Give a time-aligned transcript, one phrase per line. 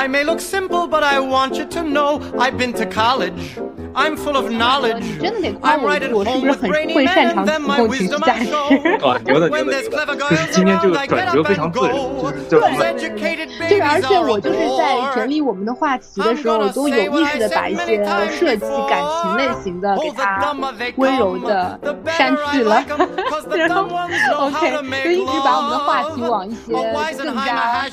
[0.00, 3.58] I may look simple, but I want you to know I've been to college.
[3.94, 5.00] i'm full of knowledge.
[5.00, 8.48] 你真的得夸我一句我是不是很会擅长提供情绪价值
[9.32, 12.60] 我的天的就是今天这个转折非常够就是就
[12.98, 13.08] 是，
[13.70, 20.54] 就是而且我就是在整理我们的话题的时候我都有意识的把一些设计感情类型的给它
[20.96, 22.84] 温柔的删去了。
[23.56, 23.82] 然后
[24.46, 24.70] ok
[25.04, 26.72] 就一直把我们的话题往一些
[27.22, 27.84] 更加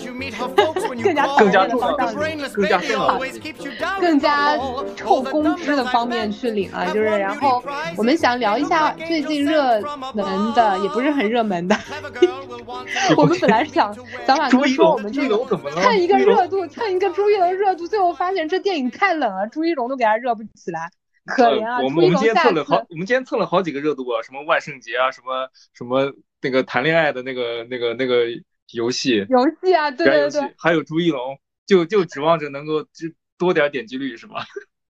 [0.97, 2.07] 更加更加重要的
[2.53, 4.57] 更加更加更加
[4.95, 7.63] 臭工资的方面去领啊，就是然后
[7.97, 9.81] 我们想聊一下最近热
[10.13, 11.75] 门的，也不是很热门的。
[13.15, 13.93] 我们 本来是想
[14.25, 15.81] 小马哥说我们朱一这个龙怎么了？
[15.81, 20.89] 蹭一个热度，蹭一个朱一龙热度，最后发现这电影太冷了，朱一龙都给他热不起来，
[21.25, 21.77] 可怜啊！
[21.77, 28.25] 呃我朱一龙们我们今天蹭了好，我们今天蹭了好几个热度啊，什么万圣节啊，什么什么那个谈恋爱的那个那个那个
[28.73, 33.07] 游戏，游戏啊，对对对还有朱一龙，就就指望着能够就
[33.37, 34.45] 多点点击率是吧？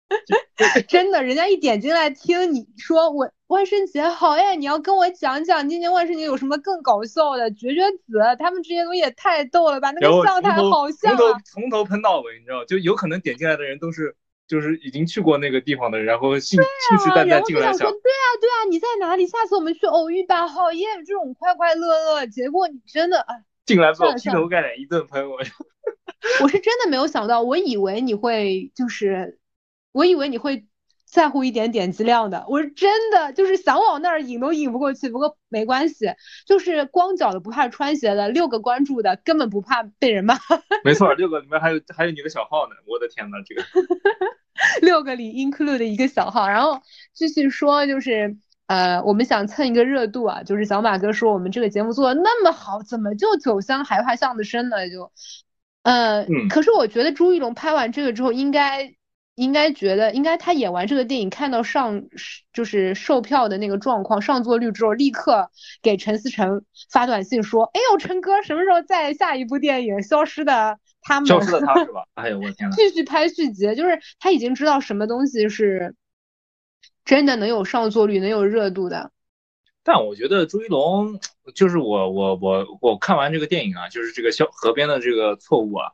[0.87, 7.49] 真的，人家一点进来听你说我万圣节好耶，你要跟我讲讲今年万圣节有什么更搞笑的？
[7.51, 11.37] 绝绝子，他们这些东西也太逗了吧，那个笑太好笑从头啊！
[11.45, 14.15] 从头喷到尾，你知道，就有可能点进来的人都是
[14.47, 19.27] 就是已经去过那个地方的人，然后信信誓旦旦进来想对啊对啊，你在哪里？
[19.27, 20.87] 下次我们去偶遇吧，好耶！
[21.05, 25.39] 这种快快乐乐，结果你真的，哎，进来之后劈头盖脸一顿喷我。
[26.41, 29.38] 我是真的没有想到，我以为你会就是，
[29.91, 30.65] 我以为你会
[31.05, 35.09] 在乎一点点击量的，我是真的就是想往那儿引都引不过去。
[35.09, 36.05] 不过没关系，
[36.45, 40.37] 就是光脚的不怕穿鞋的，六个关注的根本不怕被人骂，
[40.83, 43.63] 没错，六个里面还有还有你的小号呢，我的天呐，这个
[44.85, 46.47] 六个里 include 一个小号。
[46.47, 46.79] 然后
[47.13, 48.37] 继续说，就是
[48.67, 54.87] 呃，我们想蹭一个热度啊，就是小马哥说我们这个节目做的那么好，怎么就酒香还怕巷子深呢？
[54.87, 55.11] 就，
[55.81, 58.93] 呃，嗯可是我觉得朱一龙拍完这个之后，应该
[59.39, 62.03] 应该觉得，应该他演完这个电影，看到上
[62.51, 65.49] 就是售票的那个状况，上座率之后，立刻
[65.81, 71.27] 给陈思诚发短信说：“哎呦，陈哥，什么时候再下一部电影《消失的他们》？
[71.29, 72.03] 消失的他是吧？
[72.15, 75.95] 哎呦我天呐，继续拍续集，就是他已经知道什么东西是
[77.05, 79.11] 真的能有上座率、能有热度的。
[79.83, 81.17] 但我觉得朱一龙
[81.55, 85.91] 就是我我我我看完这个电影啊，就是这个消河边的这个错误啊，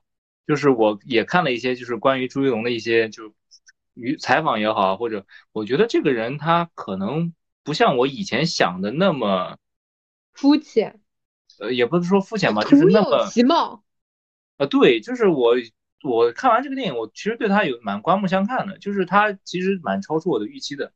[0.48, 3.34] 就是我也看了一些就是关于朱一龙的一些就
[3.94, 7.34] 与采访也好，或者我觉得这个人他可能
[7.64, 9.58] 不像我以前想的那么
[10.34, 11.00] 肤浅，
[11.60, 13.84] 呃，也不是说肤浅吧，就是那么其貌。
[14.58, 15.56] 呃，对，就是我
[16.04, 20.94] 我看完这个电影，我其实对他有蛮刮目相看的，就是他其实蛮超出我的预期的，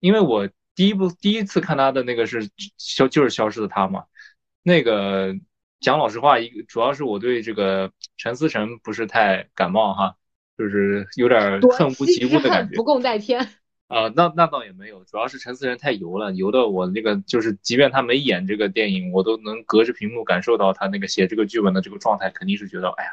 [0.00, 4.04] 因为我第一部第一次看他的那个是消就是消失的他嘛，
[4.62, 5.34] 那个
[5.82, 10.16] 讲老实话，一个主要是我对这个陈思诚不是太感冒哈，
[10.56, 13.46] 就是有点夺恨无及乌的感觉不共戴天。
[13.88, 23.10] 啊、那那倒也没有，主要是陈思诚太油了，油的我那个就是，即便他没演这个电影，我都能隔着屏幕感受到他那个写这个剧本的这个状态，肯定是觉得，哎呀，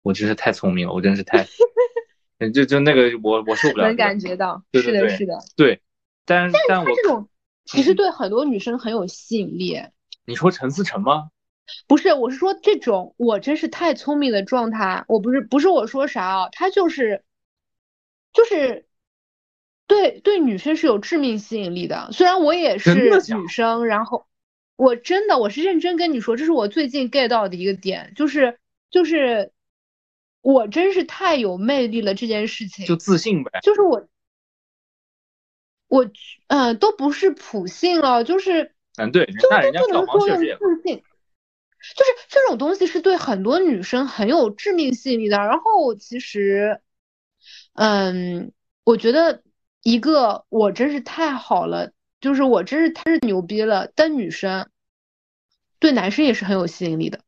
[0.00, 1.44] 我真是太聪明了，我真是太，
[2.38, 5.38] 嗯就就那个我我受不了能这个，感觉到，是的，对对对是的。
[5.54, 5.82] 对，
[6.24, 7.28] 但是但我他这种
[7.66, 9.82] 其实嗯对很多女生很有吸引力。
[10.24, 11.28] 你说陈思诚吗？
[11.86, 17.22] 不是，我是说这种我真是太聪明的状态，我不是不是我说啥啊，他就是
[18.32, 18.86] 就是
[19.86, 22.10] 对对女生是有致命吸引力的。
[22.12, 24.26] 虽然我也是女生，然后
[24.76, 28.58] 我真的我是认真跟你说，这是我最近 get 到的一个点，就是
[28.90, 29.52] 就是
[30.40, 34.08] 我真是太有魅力了这件事情，就自信呗，就是我
[35.88, 36.04] 我
[36.48, 38.72] 嗯、呃、都不是普信了，就是。
[38.98, 41.02] 嗯，对，就那人家不票能说用房确实也，自信，
[41.96, 45.38] 就是这种东西是对很多女生很有致命吸引力的。
[45.38, 46.80] 然后其实，
[47.74, 48.52] 嗯，
[48.84, 49.42] 我觉得
[49.82, 54.70] 一个我真是太好了，就是我真是太牛逼了的女生，
[55.78, 57.20] 对男生也是很有吸引力的。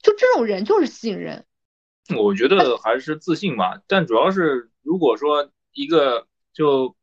[0.00, 1.44] 就这种人就是吸引人，
[2.16, 6.94] 我觉得还是自信吧，但主要是如果说一个就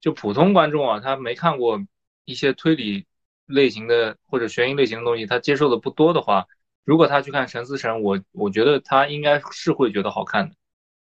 [0.00, 1.80] 就普通观众啊，他没看过
[2.24, 3.06] 一些推理
[3.50, 6.46] 类型的或者悬疑类型的东西，他接受的不多的话，
[6.84, 10.54] 如果他去看陈思诚，我我觉得他应该是会觉得好看的，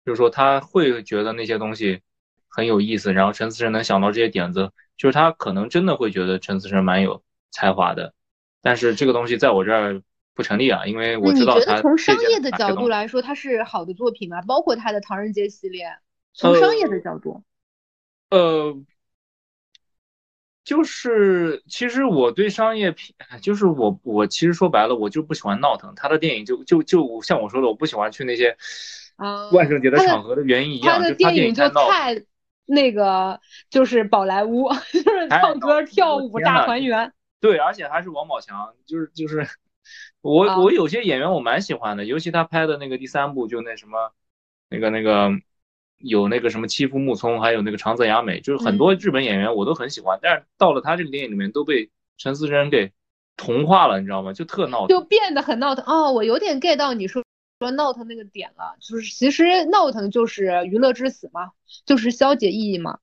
[0.04, 2.00] 就是说他会觉得那些东西
[2.48, 8.14] 很有意思，然后陈思诚能想到这些点子，就是他可能真的会觉得陈思诚蛮有才华的，
[8.62, 10.02] 但是这个东西在我这儿
[10.34, 14.40] 不成立啊，因为我知道他觉得从商业的角度来说，它是好的作品吗？
[14.42, 15.86] 包括他的《唐人街》系列，
[16.32, 17.42] 从商业的角度。
[18.30, 18.76] 呃，
[20.68, 25.94] 就是其实我对商业片，就是我我其实说白了，我就不喜欢闹腾。
[25.96, 28.54] 他的电影就就就像我说的，我不喜欢去那些
[29.16, 32.22] 啊，万圣节的场合的原因一样，他的电影就太
[32.66, 37.10] 那个就是宝莱坞， 就是唱歌跳舞大团圆。
[37.40, 39.48] 对，而且还是王宝强，就是就是
[40.20, 44.12] 我我有些演员我蛮喜欢的，尤其他拍的那个第三部就那什么
[44.68, 45.30] 那个那个。
[45.98, 52.92] 有那个什么欺负木聪，还有那个长泽雅美，就是很多日本演员我都很喜欢，但是到了他这个电影里面都被陈思诚给
[53.36, 54.32] 同化了，你知道吗？
[54.32, 55.84] 就特闹腾，就变得很闹腾。
[55.86, 57.24] 哦，我有点 get 到你说
[57.58, 61.50] 说闹腾那个点了，就是其实闹腾就是娱乐至死嘛，
[61.84, 62.98] 就是消解意义嘛。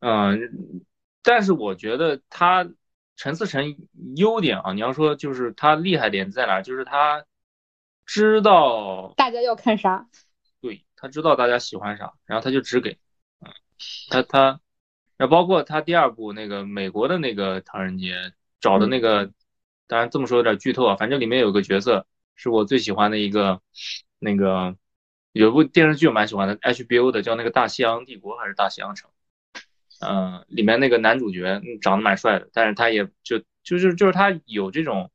[0.00, 0.82] 嗯，
[1.22, 2.70] 但是我觉得他
[3.16, 3.76] 陈思诚
[4.16, 7.24] 优点啊，你要说就是他厉害点在哪，就是他
[8.06, 10.08] 知道大家要看啥。
[11.00, 12.98] 对他知道大家喜欢啥，然后他就只给，
[13.40, 13.50] 嗯，
[14.10, 14.60] 他他，
[15.16, 19.32] 然后包括他第二部那个美国的那个唐人街找的那个，
[19.86, 23.62] 当然这么说有点剧透啊，反正里面有个角色是我最喜欢的一个，
[24.18, 24.76] 那个
[25.32, 29.10] 有部电视剧我蛮喜欢的，HBO 的叫那个大西洋帝国还是大西洋城，
[30.00, 35.10] 嗯，里面那个男主角长得蛮帅的，但是他也就就是就是他有这种，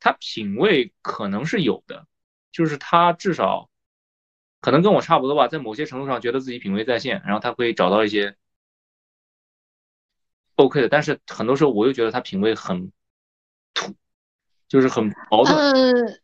[0.00, 2.06] 他品味可能是有的，
[2.50, 3.70] 就是他至少。
[4.64, 8.34] 可能跟我差不多吧，在某些程度上觉得自己品味在线，然后他会找到一些
[10.56, 12.90] OK 的，但是很多时候我又觉得他品味很
[13.74, 13.94] 土，
[14.66, 15.54] 就是很矛盾。
[15.54, 16.18] 嗯，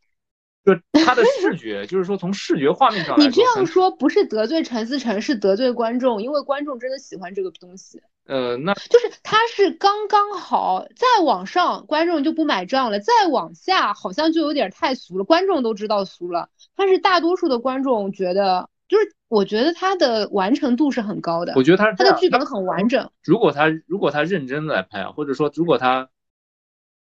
[0.65, 8.01] 就他的视觉， 就是说从视觉画面上，你这样说不是得罪陈思诚，是得罪观众，因为观众真的喜欢这个东西。
[8.27, 16.49] 呃，那就是他是刚刚好，再往上观众就不买账了，再往下好像就有点太俗了，观众都知道俗了。
[16.77, 21.55] 但是大多数的观众觉得，就是我觉得他的完成度是很高的。
[21.57, 23.11] 我觉得他他的剧本很完整。
[23.25, 26.09] 如果他如果他认真的来拍啊，或者说如果他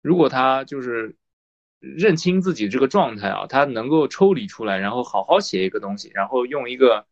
[0.04, 1.16] 如果他就是
[1.80, 7.08] 认清自己这个状态啊，他能够抽离出来，然后好好写一个东西，然后用一个。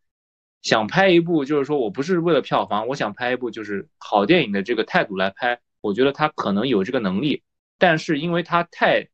[0.64, 7.44] 想拍一部，就是说我不是为了票房，我想拍一部就是好电影的这个态度来拍，我觉得他可能有这个能力，
[7.78, 9.10] 但是因为他太，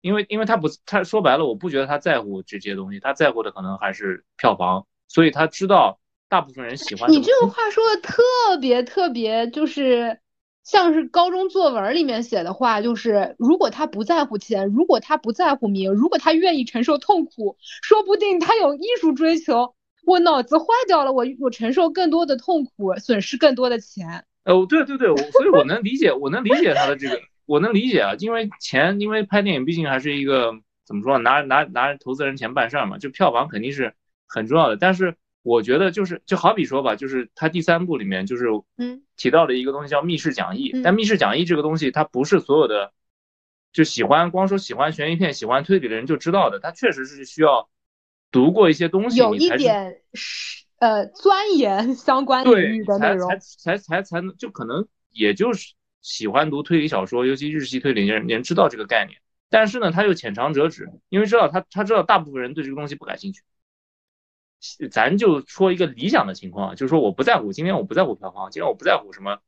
[0.00, 6.00] 因为因为他不，他说白了，我不觉得他在乎这些东西，他在乎的可能还是票房，所以他知道
[6.30, 7.10] 大部分人喜欢。
[7.12, 8.22] 你这个话说的特
[8.58, 10.18] 别特别，就是
[10.64, 19.75] 像是高中作文里面写的话，就是如果他不在乎钱，如果他不在乎名，如果他愿意承受痛苦，说不定他有艺术追求。
[20.06, 24.24] 我脑子坏掉了，我我承受更多的痛苦，损失更多的钱。
[24.44, 30.52] 哦，对对对，所以我能理解，我能理解他的这个，我能理解啊，因为钱，因为拍电影毕竟还是一个
[30.86, 33.92] 怎么说，拿拿拿投资人钱办事儿嘛，就票房肯定是
[34.28, 34.76] 很重要的。
[34.76, 38.46] 但是我觉得就是，就好比说吧，就是他第三部里面就是
[38.78, 42.92] 嗯提到了一个东西叫密室讲义，但密室讲义这个东西，它不是所有的
[43.72, 47.68] 就喜欢光说喜欢悬疑片、喜欢推理的人就知道的，它确实是需要。
[48.36, 59.18] 读过一些东西，有一点是呃钻研 相关领域的内容，才才才才能就可能也就是喜欢读推理小说，尤其日系推理人人知道这个概念，
[59.48, 63.42] 但是呢他又浅尝辄止，因为知道他他知道大部分人对这个东西不感兴趣。
[64.90, 69.38] 咱就说一个理想的情况，就是说我不在乎今天我不在乎票房，今天我不在乎什么。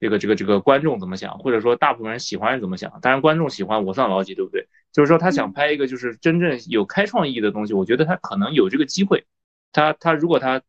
[0.00, 2.98] 这个这个这个观众怎么想，或者说大部分人喜欢是怎么想？
[3.02, 4.66] 当然观众喜欢我算老几，对不对？
[4.92, 9.26] 就是说他想拍一个就是真正有开创意义的东西，我觉得他可能有这个机会。
[9.72, 10.62] 他他如果他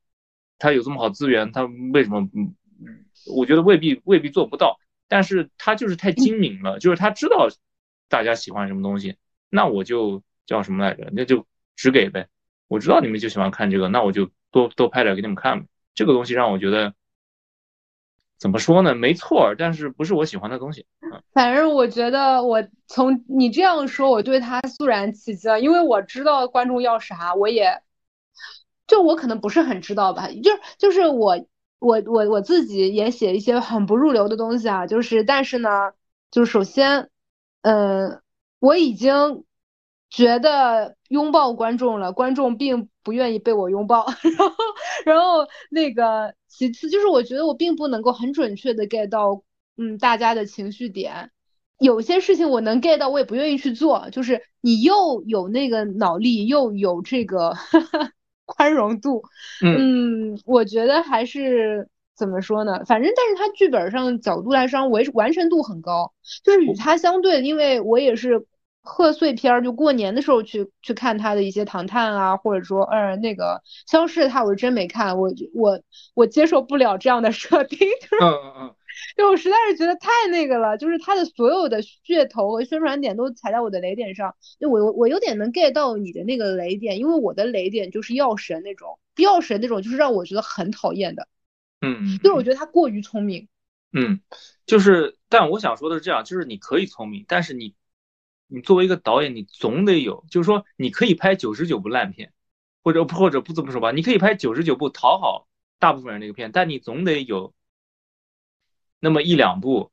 [0.59, 1.63] 他有这么好资源，他
[1.93, 2.29] 为什么？
[2.35, 2.53] 嗯，
[3.33, 4.77] 我觉得未必未必做不到。
[5.07, 7.47] 但是他就是太精明了，就是他知道
[8.09, 9.15] 大家喜欢什么东西，
[9.49, 11.09] 那我就叫什么来着？
[11.13, 12.27] 那就只给呗。
[12.67, 15.67] 我知道你们就喜欢看这个，那我就多多拍点给你们看呗。
[15.95, 16.93] 这个东西让我觉得。
[18.41, 18.95] 怎么说呢？
[18.95, 20.87] 没错，但是不是我喜欢的东西。
[21.31, 27.83] 反正我觉得，我从你这样说，我对他肃然起敬，因为我知道观众要啥，我也
[28.87, 30.27] 就我可能不是很知道吧。
[30.43, 31.45] 就就是我
[31.77, 34.87] 我我我自己也写一些很不入流的东西啊。
[34.87, 35.69] 就是但是呢，
[36.31, 37.11] 就首先，
[37.61, 38.23] 嗯，
[38.57, 39.45] 我已经
[40.09, 44.05] 觉得拥抱观众了，观众并不愿意被我拥抱。
[44.37, 44.55] 然后
[45.05, 46.33] 然后那个。
[46.53, 49.41] 其次就是我觉得我并不能够很准确的 get 到，
[49.77, 51.31] 嗯，大家的情绪点，
[51.79, 54.09] 有些事情我能 get 到，我也不愿意去做。
[54.11, 57.53] 就是你又有那个脑力，又有这个
[58.45, 59.23] 宽容度，
[59.63, 62.83] 嗯，我觉得还是怎么说呢？
[62.85, 66.11] 反正但是他剧本上角度来说，完完成度很高，
[66.43, 68.45] 就是与他相对，因为我也是。
[68.83, 75.81] 贺岁片儿就过年的时候去去看他的一些唐探啊，或者说呃那个消失的他，我是真没看，我我
[76.13, 77.79] 我接受不了这样的设定。
[78.21, 78.75] 嗯嗯嗯，
[79.15, 84.35] 就我实在是觉得太那个了，就是他的所有的噱头和宣传点都踩在我的雷点上。
[84.59, 91.27] 就我我有点能 get 到你的那个雷点，因为我的雷点就是药神那种，药神那种就是让我觉得很讨厌的。
[91.81, 93.47] 嗯，就是我觉得他过于聪明。
[93.93, 94.21] 嗯，
[94.65, 97.75] 就是，但我想说的是这样，就是你可以聪明，但是你，
[98.51, 102.33] 你作为一个导演，你总得有，就是说你可以拍九十九部烂片，
[102.83, 105.47] 或者或者不这么说吧，你可以拍九十九部讨好
[105.79, 107.53] 大部分人那个片，但你总得有。
[109.03, 109.91] 那么一两部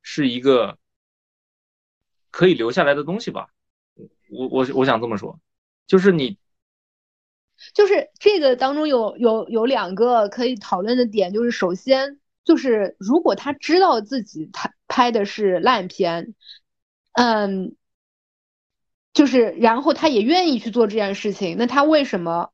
[0.00, 0.78] 是一个
[2.30, 3.50] 可以留下来的东西吧，
[4.30, 5.38] 我我我想这么说，
[5.86, 6.38] 就是你，
[7.74, 16.34] 就是这个当中有有有两个可以讨论的点，就是首先就是如果他知道自己他拍的是烂片，
[17.12, 17.76] 嗯，
[19.16, 22.50] 就是然后他也愿意去做这件事情，那他为什么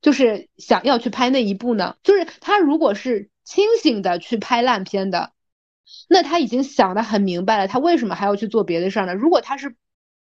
[0.00, 1.96] 就是想要去拍那一部呢？
[2.02, 3.30] 就是他如果是。
[3.46, 5.30] 清醒的去拍烂片的，
[6.08, 9.14] 那他已经想的很明白了，他为什么还要去做别的事儿呢？
[9.14, 9.76] 如果他是，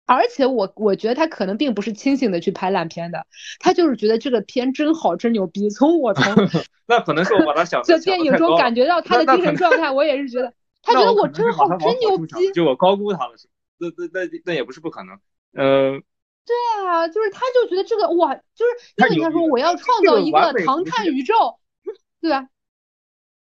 [0.06, 3.24] 而且我我觉得他可能并不是清醒的去拍烂片的，
[3.60, 5.70] 他就是觉得这个片真好，真牛逼。
[5.70, 6.24] 从我从
[6.88, 12.52] 那可能是我把他想 在电影中感觉到他的精神状态，我也是觉得 他觉得我真好，真牛逼。
[12.52, 13.46] 就我高估他了，是
[13.78, 15.16] 那那那那也不是不可能。
[15.54, 16.02] 嗯，
[16.46, 16.56] 对
[16.86, 21.58] 啊，就是他就觉得这个哇，就是因为他说我要创造一个唐探宇宙，
[22.20, 22.48] 对吧？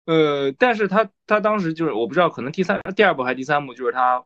[0.06, 4.24] 呃，但是他他当时就是我不知道，可能第三第二部还是第三部，就是他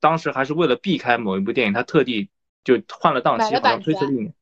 [0.00, 2.30] 当时还是为了避开某一部电影，他特地
[2.64, 4.34] 就换了档期，好像推迟了一年，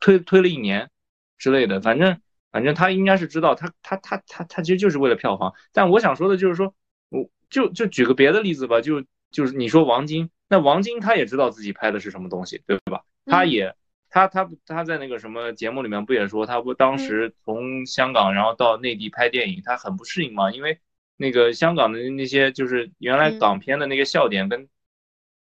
[0.00, 0.90] 推推了一年
[1.38, 1.80] 之类的。
[1.80, 5.54] 反正反正他应该是知道，他他他他他其实就是为了票房。
[5.72, 6.74] 但我想说的就是说，
[7.08, 13.04] 我就就举个别的例子吧，就就是你说王晶，那王晶他也知道自己拍的是什么东西，对吧？
[13.24, 13.74] 他也。
[14.08, 20.80] 他他他在那个什么节目里面不也说他不当时从香港然后到内地拍电影，他很不适应嘛，因为
[21.16, 24.70] 那个香港的那些就是原来港片的那个笑点跟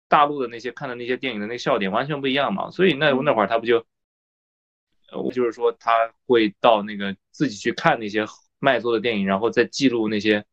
[0.09, 3.85] 大陆的那些看的那些电影的那个笑点完全不一样嘛，所以那那会儿他不就，
[5.11, 8.25] 呃，就是说他会到那个自己去看那些
[8.59, 10.47] 卖座的电影，然后再记录那些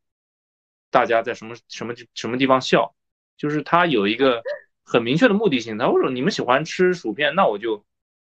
[0.90, 2.96] 大家在什么什么什么地方笑，
[3.40, 4.44] 就是他有一个
[4.84, 5.80] 很明确的目的性。
[5.80, 7.84] 他说你们喜欢吃薯片，那我就。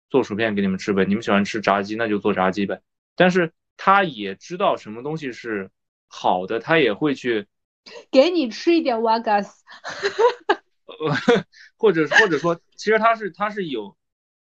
[0.08, 2.80] 做薯片给你们吃呗，你们喜欢吃炸鸡，那就做炸鸡呗。
[3.16, 5.68] 但是他也知道什么东西是
[6.06, 7.48] 好的，他也会去
[8.12, 9.64] 给你吃一点瓦嘎斯，
[11.76, 13.96] 或者或者说，其实他是他是有，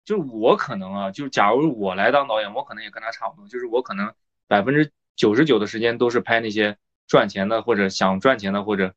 [0.06, 4.14] 就是我可能啊，就假如我来当导演，我可能也跟他差不多，就是我可能
[4.48, 6.78] 百分之九十九的时间都是拍那些
[7.08, 8.94] 赚钱的或者想赚钱的或者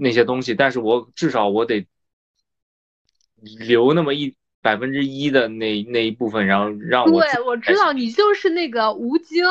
[0.00, 1.86] 那些东西，但是我至少我得
[3.58, 4.34] 留那么一。
[4.62, 9.42] 百分之一的那那一部分，然后让我对，我知道你就是那个吴京，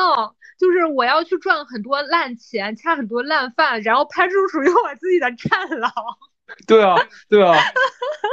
[0.56, 5.92] 就是我要去赚很多烂钱，恰很多烂饭，然后拍出属于我自己的战狼。
[6.64, 6.96] 对啊，
[7.28, 7.56] 对啊，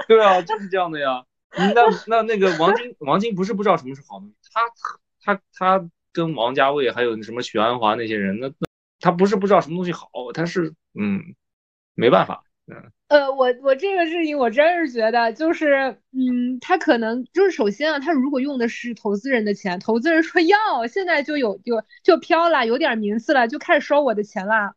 [0.07, 1.25] 对啊，就是这样的呀。
[1.73, 4.61] 那那那个王晶，王晶不是不知道什么是好东西，他
[5.35, 8.67] 他他跟王家卫还有什么许鞍华那些人，那那
[8.99, 11.23] 他不是不知道什么东西好，他是嗯，
[11.97, 12.43] 没办法。
[12.67, 12.91] 嗯。
[13.09, 24.73] 呃，我我这个事情我真是觉得，就是嗯，他可能就是首先啊，他如果用的是投资人的钱，投资人说要，现在就有有就飘了，有点名次了，就开始收我的钱了，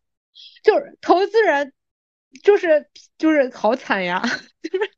[0.62, 1.72] 就是投资人，
[2.44, 2.86] 就是
[3.18, 4.22] 就是好惨呀，
[4.62, 4.90] 就是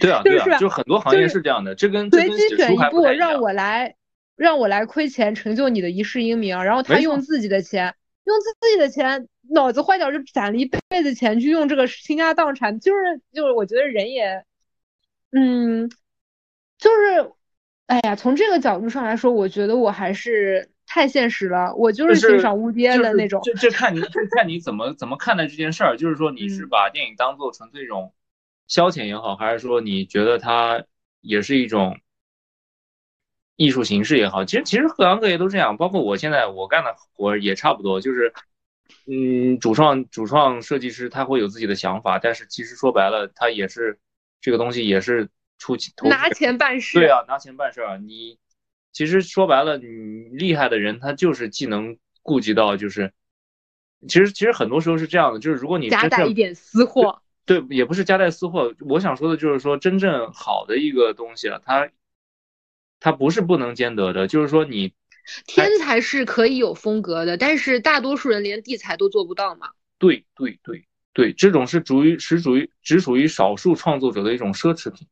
[0.00, 3.94] 对啊，对啊，就很多行业是这样的，这跟随机选一步让我来
[4.36, 9.28] 让我来亏钱成就你的一世英名，然后他用自己的钱，用自自己的钱。
[9.52, 14.44] 脑子坏掉就攒了一辈子钱去用这个倾家荡产，就是就是，我觉得人也，
[15.32, 15.90] 嗯，
[16.78, 17.32] 就是，
[17.86, 23.40] 哎呀，从这个角度上来说，我觉得我还是太现实了，我就是欣赏乌爹的那种。
[23.42, 25.96] 这这看你，这看你怎么怎么看待这件事儿。
[25.96, 28.12] 就是说， 你是把电影当做纯粹一种
[28.68, 30.84] 消遣也好，还是说你觉得它
[31.22, 31.98] 也是一种
[33.60, 34.44] 艺术形式也好？
[34.44, 38.32] 其实其实各行各业都这样，包括我现在我干的活也差不多，就是。
[39.06, 43.98] 嗯，主创主创设计师他会有自己的想法，但是其实说白了，他也是
[44.40, 46.98] 这个东西也是出钱拿钱办事。
[46.98, 47.96] 对啊，拿钱办事啊。
[47.96, 48.38] 你
[48.92, 49.86] 其实说白了，你
[50.32, 53.12] 厉害的人他就是既能顾及到，就是
[54.06, 58.74] 其实其实很多时候是这样的，就是如果你夹带一点私货，对，也不是夹带私货。
[58.80, 61.88] 我想说的就是说，真正好的一个东西啊，它
[63.00, 64.92] 它不是不能兼得的，就是说你。
[65.46, 69.70] 天才是可以有风格的，但是大多数人连地才都做不到嘛。
[69.96, 75.06] 对对对对，这种是属于是属于只属于少数创作者的一种奢侈品，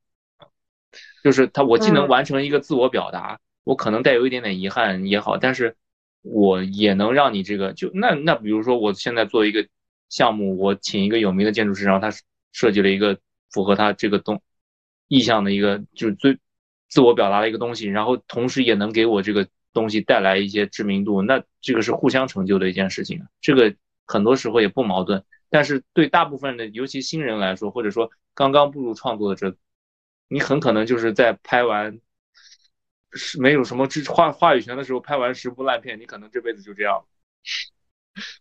[1.22, 5.76] 就是他我既能完成一个自我表达，我可能带有一点点遗憾也好，但是
[6.22, 9.68] 我也能让你这个就那那比如说我现在做一个
[10.08, 12.16] 项目，我请一个有名的建筑师，然后他
[12.52, 13.20] 设计了一个
[13.52, 14.42] 符合他这个东
[15.06, 16.38] 意向的一个就是最
[16.88, 23.74] 自我表达的一个东西，然后同时也能给我这个东西带来一些知名度，那这个是互相成就的一件事情，这个
[24.06, 25.24] 很多时候也不矛盾。
[25.50, 29.56] 但是对大部分的尤其新人来说，或者说刚刚步入创作的这，
[30.28, 32.00] 你很可能就是在拍完。
[33.10, 37.06] 是没有什么知话话语权的时候，拍完十部烂片，你可能这辈子就这样。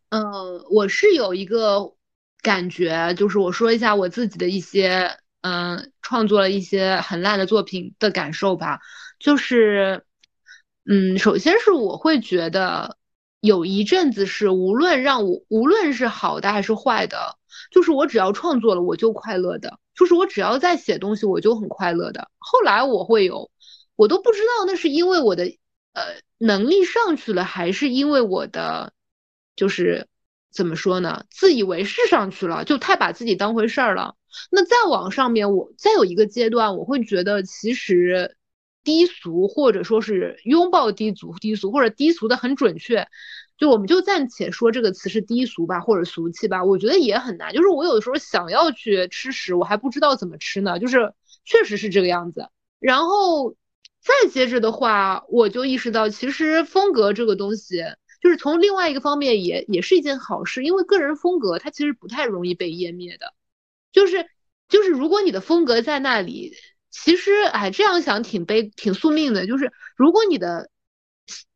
[0.09, 1.95] 嗯， 我是有一个
[2.41, 5.09] 感觉，就是我说一下我自己的一些
[5.47, 8.79] 嗯创作了一些很烂的作品的感受吧。
[9.19, 10.03] 就是
[10.85, 12.97] 嗯，首先是我会觉得
[13.39, 17.37] 有一阵子是无论让我无论是好的还是坏的，
[17.71, 22.29] 就是我只要创作了我就快乐的，就是我只要在写东西我就很快乐的。
[22.37, 23.49] 后来我会有。
[23.99, 25.45] 我都不知道那是因为我的
[25.93, 26.03] 呃
[26.37, 28.93] 能力上去了，还是因为我的
[29.55, 30.07] 就是
[30.51, 31.25] 怎么说呢？
[31.31, 34.13] 自以为是上去了，就太把自己当回事儿了。
[34.51, 38.38] 那再往上面，我再有一个阶段，我会觉得其实
[38.84, 43.08] 低俗或者说是拥抱低俗，低俗或者低俗的很准确。
[43.58, 46.63] 就我们就暂且说这个词是低俗吧，或者俗气吧。
[46.63, 47.53] 我觉得也很难。
[47.53, 50.79] 就是我有的时候想要去吃屎，我还不知道怎么吃呢。
[50.79, 51.13] 就是
[51.46, 52.48] 确实是这个样子。
[52.79, 53.56] 然后。
[54.00, 57.84] 再接着的话，我就意识到，其实风格这个东西，
[58.22, 63.34] 就是从另外一个方面也也是一件好事，因为个人风格它其实不太容易被湮灭的，
[63.97, 64.27] 就是
[64.69, 66.53] 就是如果你的风格在那里，
[66.91, 70.69] 其实哎这样想挺悲挺宿命的，就是如果你的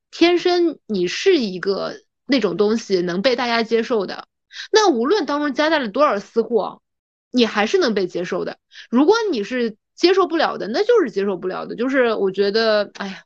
[0.10, 1.94] 天生你是一个
[2.26, 4.28] 那种东西能被大家接受的，
[4.72, 6.82] 那无论当中夹带了多少私货，
[7.30, 8.58] 你还是能被接受的。
[8.90, 9.78] 如果你是。
[9.94, 13.24] 接受不了的，那就是接受不了的，就是我觉得，哎呀，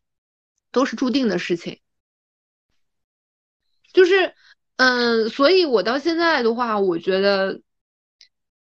[0.73, 1.79] 都是注定的事情。
[3.93, 4.33] 就是，
[4.75, 7.61] 嗯，所以我到现在的话，我觉得，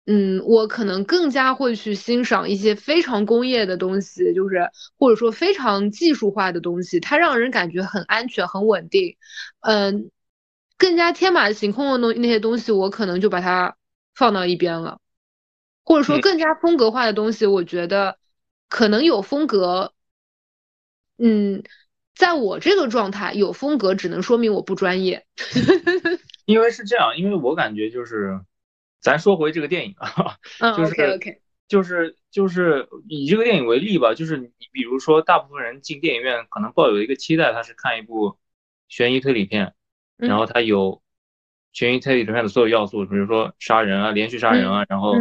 [0.05, 9.17] 嗯，我可能更加会去欣赏一些非常工业的东西，就是或者说非常技术化的东西，它让人感觉很安全、很稳定。
[9.61, 10.11] 嗯，
[10.77, 13.75] 更加天马行空的东那些东西，我可能就把它
[14.13, 14.99] 放到一边了。
[15.83, 18.17] 或者说更加风格化的东西，我觉得
[18.69, 19.93] 可能有风格。
[21.17, 21.63] 嗯，
[22.13, 25.25] 在我这个状态有风格，只能说明我不专业。
[26.45, 28.39] 因为是这样，因为我感觉就是，
[29.05, 30.35] 咱说回这个电影啊，
[30.75, 38.39] 就是就是就是以这个电影为例吧，就是你比如说，大部分人进电影院可能抱有一个期待，他是看一部
[38.87, 39.75] 悬疑推理片，
[40.17, 41.03] 然后他有
[41.71, 45.15] 悬疑推理里面的所有要素，比如说杀人啊，连续杀人啊，然后。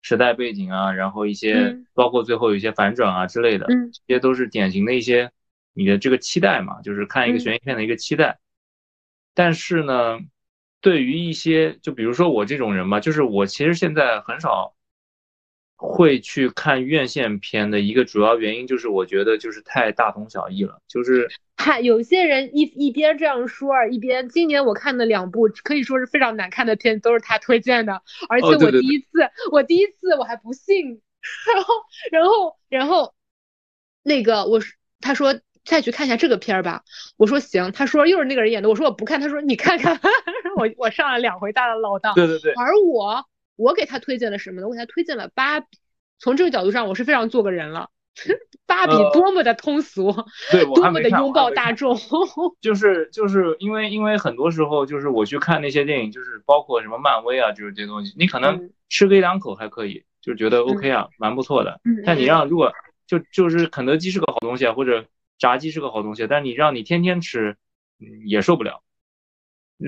[0.00, 3.66] 时代背景啊，然后一些包括最后有一些反转啊之类的，
[4.06, 5.32] 这些都是典型的一些
[5.74, 8.38] 你的这个期待嘛，就是看一个悬疑片的一个期待。
[9.34, 10.20] 但是呢，
[10.80, 14.74] 对于一些就比如说我这种人吧，就是我其实现在很少
[15.76, 21.28] 会去看院线片的一个主要原因，就是我觉得就是太大同小异了，就是。
[21.60, 28.00] 嗨，有些人一一边这样说，一边今年我看的两部可以说是非常难看的片，都是他推荐的。
[28.28, 29.06] 而且我第一次，
[29.50, 31.02] 我第一次我还不信，
[31.52, 31.74] 然后，
[32.12, 33.12] 然后，然后，
[34.04, 34.60] 那个我
[35.00, 36.82] 他说再去看一下这个片儿吧。
[37.16, 37.70] 我说行。
[37.72, 38.68] 他说又是那个人演的。
[38.68, 39.20] 我说我不看。
[39.20, 40.00] 他说你看看。
[40.56, 42.14] 我我上了两回大的老当。
[42.14, 42.52] 对对对。
[42.54, 43.24] 而我
[43.56, 44.66] 我给他推荐了什么呢？
[44.66, 45.66] 我给他推荐了芭比。
[46.18, 47.90] 从这个角度上，我是非常做个人了。
[48.66, 50.12] 芭比多么的通俗，
[50.50, 51.96] 对， 多么的拥抱大众，
[52.60, 61.80] 就是就是因为因为很多时候就是我去看那些电影，就是包括什么漫威啊，就是这些东西，你可能吃个一两口还可以，就觉得 OK 啊，蛮不错的。
[62.04, 62.72] 但你让如果
[63.06, 65.04] 就就是肯德基是个好东西啊，或者
[65.38, 67.56] 炸鸡是个好东西，但你让你天天吃，
[68.26, 68.82] 也受不了。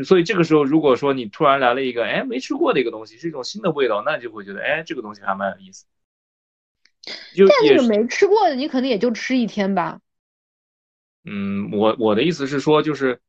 [0.04, 5.86] 所以这个时候，如果说你突然来了一个哎没吃过的一个东西，是一种新的味道，那就会觉得哎这个东西还蛮有意思。
[7.36, 10.00] 但那个没吃过的，你可能也就吃一天吧。
[11.24, 13.20] 嗯，我我的意思是说，就是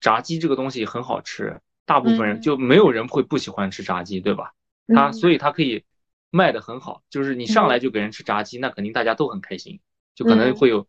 [0.00, 4.54] 炸鸡这个东西很好吃，大部分人就没有人会不喜欢吃炸鸡，对吧？
[4.88, 5.84] 它所以它可以
[6.30, 9.80] 卖的很好，就是你上来就给人吃炸鸡，那肯定大家都很开心，
[10.14, 10.88] 就可能会有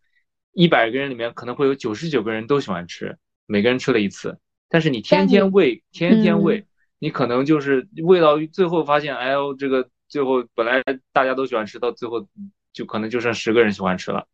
[0.52, 4.38] 一百个人里面可能会有九十九个人都喜欢吃，每个人吃了一次。
[4.68, 6.66] 但是你天天喂，天天喂，
[6.98, 9.88] 你可能就是喂到最后发现，哎呦这个。
[10.12, 10.82] 最后本来
[11.14, 12.28] 大家都喜欢吃，到最后
[12.70, 14.26] 就可能就剩十个人喜欢吃了。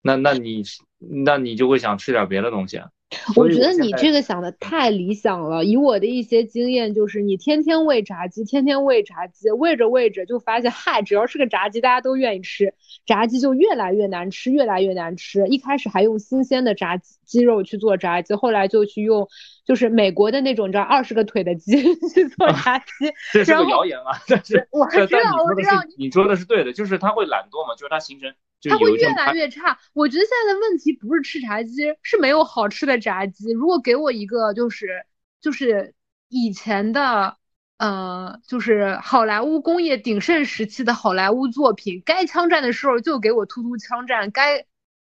[0.00, 0.62] 那那你
[0.98, 2.90] 那你就会想吃点别的东西啊？
[3.36, 5.64] 我觉得你这个想的太理想了。
[5.64, 12.74] 以我的一些经验，就是你天天喂炸鸡，天天喂炸鸡，喂着喂着就发现，嗨，只要是个炸鸡，大家都愿意吃，
[13.06, 15.46] 炸鸡就越来越难吃，越来越难吃。
[15.48, 19.28] 一开始还用新鲜的炸鸡鸡肉去做炸鸡，后来就去用
[19.64, 21.82] 就是美国的那种，你知道二十个腿的鸡
[22.14, 22.86] 去做炸鸡。
[23.34, 28.32] 这是个谣言啊，但是 我知道，我知道你说的是对的，就是它会懒惰嘛，就是它形成。
[28.68, 29.78] 它会越来越差。
[29.92, 33.52] 我觉得现在的问题不是吃炸鸡，是没有好吃的炸鸡。
[33.52, 35.04] 如果给我一个就是
[35.40, 35.94] 就是
[36.28, 37.36] 以前的
[37.78, 44.64] 呃就是好莱坞工业鼎盛时期的好莱坞作品，该枪战的时候就给我突突枪战，该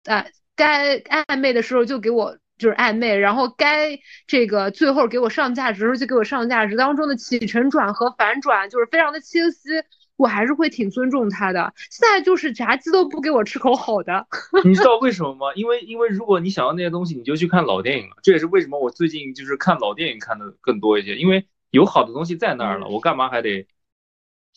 [0.04, 9.68] 呃该暧昧的时候就给我就是暧昧，然后该这个最后给我上价值的时候就给我上价值，当中的起承转合反转就是非常的清晰。
[10.16, 11.74] 我还是会挺尊重他的。
[11.90, 14.26] 现在就是炸鸡都不给我吃口好的，
[14.64, 15.52] 你知道 为什么吗？
[15.54, 18.16] 因为因为如果你想要那些东西，你就去看老电影了。
[18.22, 23.66] 这也是为什么我最近就是看老电影看的更多一些，因为有好的东西在那儿了，我干嘛还得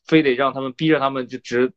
[0.07, 1.73] 非得让他们逼着他们就指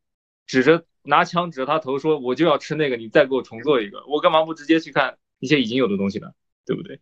[0.47, 6.29] 指着拿枪指着他头说我就要吃那个，你再给我重做一个，我干嘛不直接去看一些已经有的东西呢？
[6.65, 7.01] 对不对？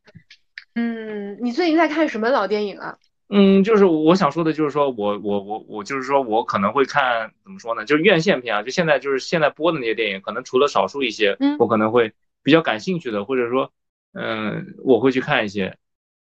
[0.74, 2.96] 嗯，你最近在看什么老电影啊？
[3.28, 7.84] 嗯，就是我想说的，就是说我我我我就是说我可能会看怎么说呢？
[7.84, 13.72] 就是院线片啊，就现在就是现在播的那些电影，可能除了少数一些，我可能会比较感兴趣的，或者说，
[14.14, 15.76] 嗯，我会去看一些，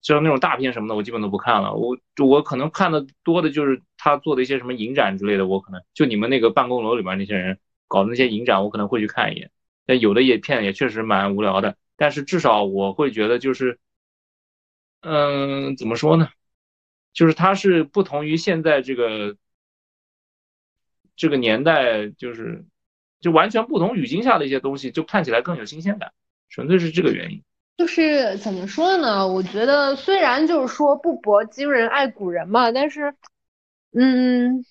[0.01, 1.75] 像那种大片什么的，我基本都不看了。
[1.75, 7.59] 我我可能看的多的就是他做的一些什么影展之类的，我可能就你们那个办公楼里面那些人
[7.95, 9.49] 搞的那些影展，我可能会去看一眼。
[9.85, 13.79] 但有的也片也确实蛮无聊的，但是至少我会觉得就是，
[15.01, 16.27] 嗯，怎么说呢？
[17.13, 19.37] 就是它是不同于现在这个
[21.15, 22.65] 这个年代，就是
[23.21, 26.11] 就完全不同语境下的一些东西，就看起来更有新鲜感，
[26.49, 27.41] 纯粹是这个原因。
[27.77, 29.27] 就是怎么说呢？
[29.27, 33.13] 我觉得虽然就是说不博今人爱古人嘛，但是，
[33.91, 34.65] 嗯，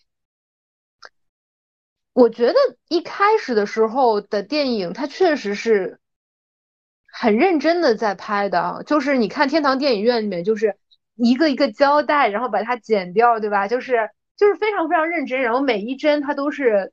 [2.15, 2.55] 我觉得
[2.89, 6.01] 一开始的时候的电影，它确实是
[7.13, 10.77] 很认真的在拍的，就是你看天堂电影院里面，就是。
[11.17, 13.69] 一个一个胶带，然后把它剪掉，对吧？
[13.69, 16.93] 就是就是非常非常认真，然后每一帧它都是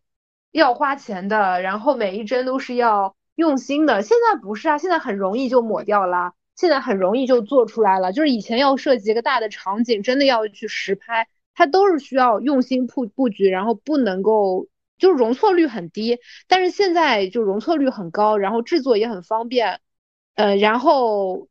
[0.51, 4.03] 要花钱的，然后每一帧都是要用心的。
[4.03, 8.13] 现在不是啊，现在很容易就抹掉了，现在很容易就做出来了。
[8.13, 14.67] 就是以前要设计一个大的场景，真的要去实拍，它都是需要用心布布局，然后不能够
[15.01, 16.19] 就是容错率很低。
[16.47, 19.81] 但是现在就容错率很高，然后制作也很方便，
[20.35, 21.49] 呃，然后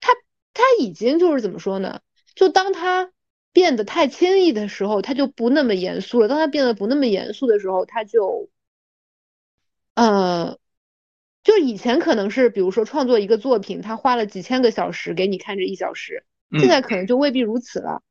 [0.00, 0.12] 它
[0.52, 2.00] 它已经就是怎么说呢？
[2.34, 3.12] 就当它
[3.52, 6.28] 变得太轻易的时候，它就不那么严肃了。
[6.28, 8.48] 当它变得不那么严肃的时候，它就，
[9.94, 10.58] 呃，
[11.44, 16.24] 就以前可能是，比如说创作一个作品，他花了几千个小时给你看这一小时，
[16.58, 18.02] 现在可能就未必如此了。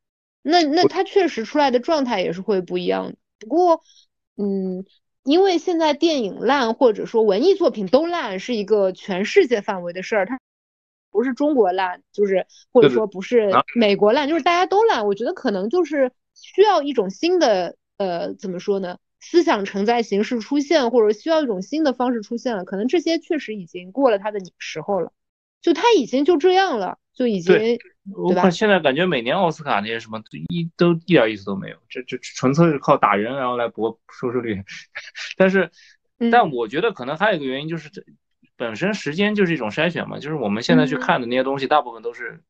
[0.41, 3.17] 那那他确实出来的状态也是会不一样的。
[3.39, 3.81] 不过，
[4.37, 4.85] 嗯，
[5.23, 10.39] 因为现在电影烂或者说文艺作品都烂是一个全世界范围的事儿，它。
[11.11, 15.07] 不是中国烂，就是或者说不是美国烂，就是大家都烂。
[15.07, 18.97] 我觉得可能就是需要一种新的呃，怎么说呢？
[19.21, 22.65] 思想承载形式出现，或者需要一种新的方式出现了。
[22.65, 25.13] 可能这些确实已经过了它的时候了，
[25.61, 28.49] 就它已经就这样了，就已经对吧？
[28.51, 34.61] 现在感觉每年奥斯卡那些什么一都一点意思都没有，这这纯粹是靠打人然后来博收视率。
[35.35, 35.71] 但是，
[36.31, 38.03] 但我觉得可能还有一个原因就是这。
[38.57, 42.41] 本身时间就是一种筛选嘛，就是我们现在去看的那些东西，大部分都是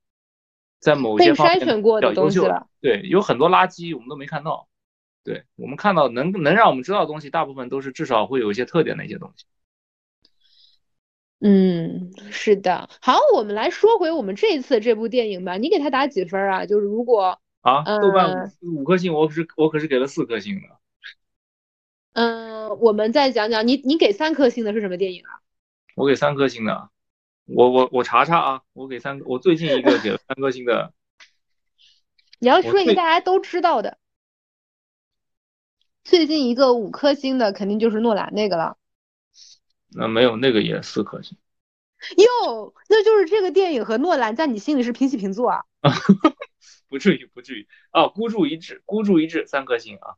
[0.80, 2.68] 在某些方面筛选过的东西了。
[2.80, 4.68] 对，有很多垃圾我们都没看到。
[5.24, 9.46] 对我们看到能能让我们知道的东西，大部分都是至少会有一些特点的一些东西。
[11.40, 12.90] 嗯，是的。
[13.02, 15.58] 好，我们来说回我们这一次这部电影吧。
[15.58, 16.66] 你给他打几分啊？
[16.66, 20.62] 就是如果啊，豆瓣五颗星，我可是我可是给了四颗星的。
[22.14, 25.42] 嗯，我们再讲讲你你给三颗星的是什么电影啊？
[25.96, 26.90] 我给三颗星的，
[27.46, 30.94] 我我我查查啊，我给三，我最近一个给了三颗星的。
[32.40, 33.98] 你要说一个大家都知道的，
[36.04, 38.78] 最近一个五颗星的肯定就是诺兰那个了。
[39.96, 41.38] 那没有那个也四颗星。
[42.18, 45.64] 哟，那就是这个电影和诺兰在你心里是平起平坐啊？
[46.88, 50.16] 不至于不至于啊，孤注一掷，孤注一掷三颗星啊。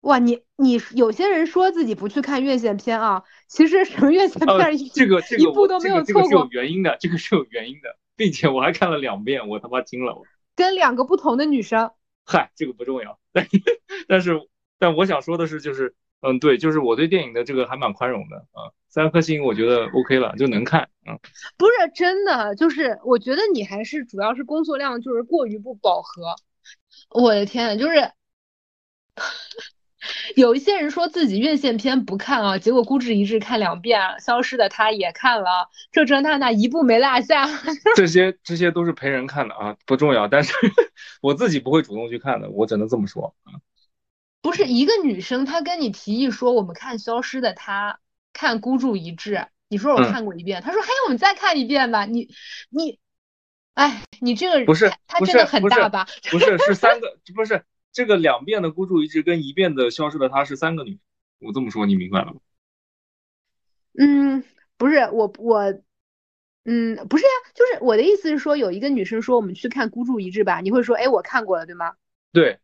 [0.00, 10.24] 哇，你你有些人说自己不去看院线片啊，其实什么院线片一这个这个一部都没有错过，是有原因的，这个是有原因的，并且我还看了两遍，我他妈惊了我。
[10.56, 11.90] 跟两个不同的女生。
[12.24, 13.46] 嗨，这个不重要，但
[14.08, 14.40] 但是
[14.78, 21.18] 但我想说的是，就是嗯，对，就是我对电影的这个还蛮宽容的啊，三颗星我觉得 OK 了，就能看，嗯。
[21.56, 26.36] 不是真的，就是我觉得你还是主要是工作量就是过于不饱和。
[27.10, 28.10] 我的天，就是。
[30.34, 37.46] 有一些人说自己院线片不看啊，结果孤注一掷看两遍，消失的他也看了，这这那那一部没落下。
[37.96, 40.26] 这些这些都是陪人看的啊，不重要。
[40.26, 40.54] 但是
[41.20, 43.49] 我自己不会主动去看的，我只能这么说啊。
[44.42, 48.00] 不是一个女生，她跟你提议说我们看消失的她，
[48.32, 52.06] 看孤注一掷，你说我看过一遍，她说嘿，我们再看一遍吧。
[52.06, 52.28] 你
[52.70, 52.98] 你，
[53.74, 56.06] 哎，你这个不是她真的很大吧？
[56.30, 57.64] 不是是三个， 不是。
[57.92, 61.00] 这个两遍的孤注一掷跟一遍的消失的她是三个女，
[61.40, 62.40] 我这么说你明白了吗？
[63.98, 64.44] 嗯，
[64.76, 65.64] 不是我我，
[66.64, 71.94] 嗯，不是呀，就是我的意思是说，有一个女生说我们去看孤注一掷吧，你会说哎我看过了对吗？
[72.32, 72.60] 对。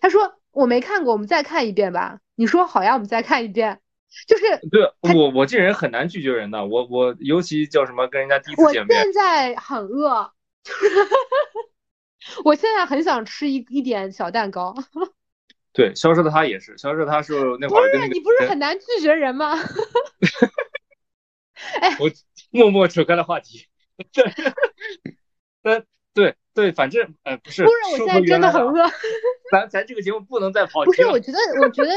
[0.00, 2.18] 她说我没看过，我们再看一遍吧。
[2.34, 3.80] 你说好呀，我们再看一遍。
[4.26, 8.98] 就是对我我这人很难拒绝人的，我我尤其叫什么跟人家第一次见面。
[8.98, 10.32] 我现在很饿。
[12.44, 14.74] 我现在很想吃一一点小蛋糕。
[15.72, 19.54] 对，消失的他也是，消失的他是那会儿不是你不是很难拒绝人吗？
[21.80, 22.10] 哎，我
[22.50, 23.66] 默默扯开了话题。
[24.12, 24.24] 对，
[26.18, 27.64] 对对对，反正呃不是。
[27.64, 28.90] 不是，我现在真的很饿。
[29.52, 30.86] 咱咱这个节目不能再跑题。
[30.86, 31.90] 不是，我觉得 我觉得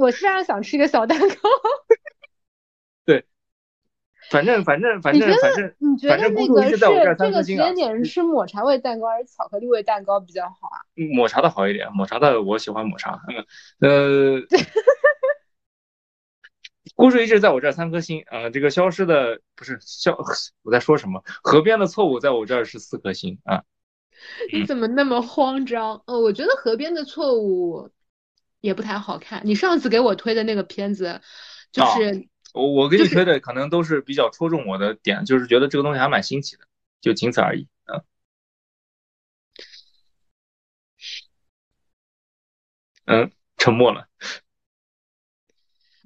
[0.00, 1.34] 我非常想吃一个小蛋糕。
[3.04, 3.24] 对
[4.30, 10.82] 反正反正反正反正，你觉得那个是这个时间点是吃抹茶味蛋糕还是巧克力味蛋糕比较好啊？
[11.14, 13.20] 抹茶的好一点，抹茶的我喜欢抹茶。
[13.80, 14.40] 呃，
[16.96, 20.18] 孤注一掷在我这儿三颗星啊，这个消失的不是消，
[20.62, 21.22] 我在说什么？
[21.44, 23.62] 河边的错误在我这儿是四颗星啊。
[24.50, 26.02] 你怎么那么慌张？
[26.06, 27.90] 呃，我觉得河边的错误
[28.60, 29.42] 也不太好看。
[29.44, 31.20] 你上次给我推的那个片子
[31.70, 32.26] 就是。
[32.54, 36.66] 我我给你推的可能都是比较戳中我的点，就是觉得这个东西还蛮新奇的，
[37.02, 37.68] 就仅此而已。
[37.84, 38.02] 嗯，
[43.24, 44.08] 嗯，沉默了。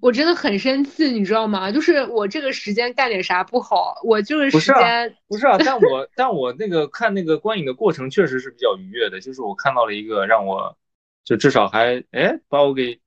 [0.01, 1.71] 我真的很生气，你知道吗？
[1.71, 3.95] 就是我这个时间干点啥不好？
[4.05, 10.77] 我就是时间不是啊，但我但我那个看那个观影的过程确实是比较愉悦的，就是我看到了一个让我
[11.25, 13.01] 就至少还哎把我给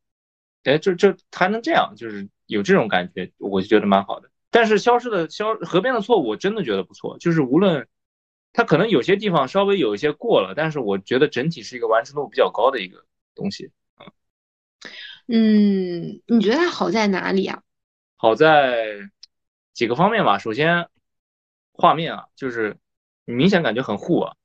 [0.63, 2.27] 哎这这还能这样，就是。
[2.45, 4.29] 有这种感觉，我就觉得蛮好的。
[4.51, 7.17] 但是消失的消河边的错误，我真的觉得不错。
[7.17, 7.87] 就是无论
[8.51, 13.71] 它可能有些地方稍微有一些过了，但是我觉得整体是一个完成度比较高的一个东西。
[15.27, 17.61] 嗯，你觉得它好在哪里啊？
[18.15, 19.09] 好在
[19.73, 20.37] 几个方面吧。
[20.37, 20.87] 首先，
[21.71, 22.77] 画面啊，就是
[23.25, 24.35] 明显感觉很糊啊，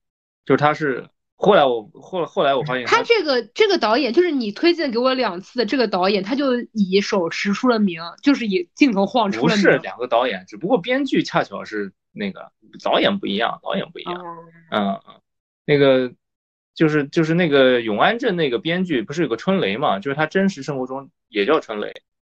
[0.44, 1.08] 就是它是。
[1.40, 9.64] 后来我后后来我发现，他这个这个导演就是你推荐给我两次的这个导演，他就以手持出了名，就是以镜头晃出了名。
[9.64, 12.50] 不是两个导演，只不过编剧恰巧是那个
[12.82, 14.20] 导演不一样，导演不一样。
[14.70, 15.00] 嗯嗯，
[15.64, 16.12] 那个
[16.78, 19.98] 就是就是那个永安镇那个编剧不是有个春雷嘛？
[19.98, 21.92] 就是他真实生活中也叫春雷。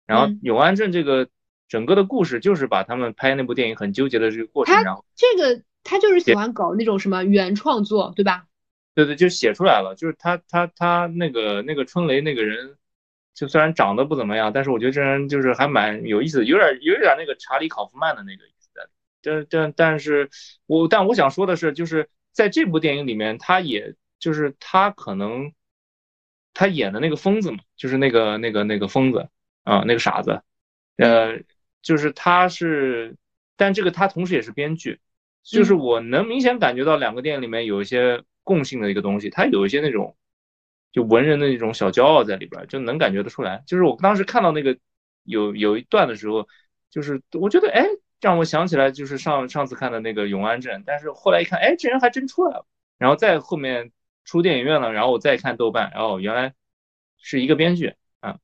[0.07, 1.27] 然后永安镇这个
[1.69, 4.73] 整个的故事就是把他们拍那部电影很纠结的这个过程。
[4.83, 8.45] 然后这个他就是喜欢搞那种什么原创作，对吧？
[8.95, 9.93] 对对，就写出来了。
[9.95, 12.77] 就是他他他那个那个春雷那个人，
[13.35, 18.81] 就虽然长得不怎么样，但是我觉得这人就是还蛮有意思，有点有点那个查理考夫曼的那个意思在。
[19.21, 20.31] 但但但是
[20.65, 25.51] 我但我想说的是，就是在这部电影里面，他也就是他可能
[26.53, 29.27] 他演的那个疯子嘛，就是那个那个那个疯子
[29.65, 30.41] 啊，那个傻子，
[30.95, 31.41] 呃，
[31.81, 33.17] 就是他是，
[33.57, 35.01] 但这个他同时也是编剧，
[35.43, 38.23] 就是我能明显感觉到两个电影里面有一些。
[38.43, 40.17] 共性的一个东西，他有一些那种
[40.91, 43.63] 就文人的那种小骄傲在里边，就能感觉得出来。
[43.67, 44.75] 就是我当时看到那个
[45.23, 46.47] 有有一段的时候，
[46.89, 47.85] 就是我觉得哎，
[48.19, 52.65] 让我想起来就是上上次看的那个永安镇，但是后来一看，哎，这人还真出来了。
[52.97, 53.91] 然后再后面
[54.25, 56.53] 出电影院了，然后我再看豆瓣，然后原来
[57.19, 58.37] 是一个编剧啊。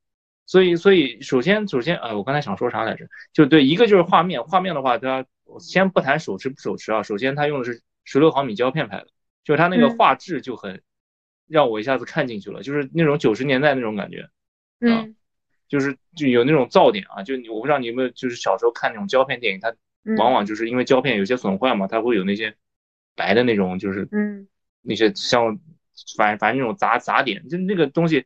[0.46, 3.06] 所以所以首先首先啊，我刚才想说啥来着？
[3.32, 5.24] 就对，一个就是画面，画面的话，它
[5.60, 9.08] 先不谈手持不手持啊，首先它用的是十六毫米胶片拍的。
[9.44, 10.82] 就是它那个画质就很
[11.46, 14.28] 让我一下子看进去了，就是那种九十年代那种感觉，
[14.80, 15.16] 嗯，
[15.68, 19.74] 就是就有那种噪点啊，就我不知道你有没有，就是小时候看那种胶片电影，它
[20.18, 22.56] 往往就是因为胶片有些损坏嘛，它会有那些
[23.16, 24.46] 白的那种，就是嗯，
[24.88, 25.58] 那些像
[26.16, 28.24] 反反正那种杂杂点，就那个东西，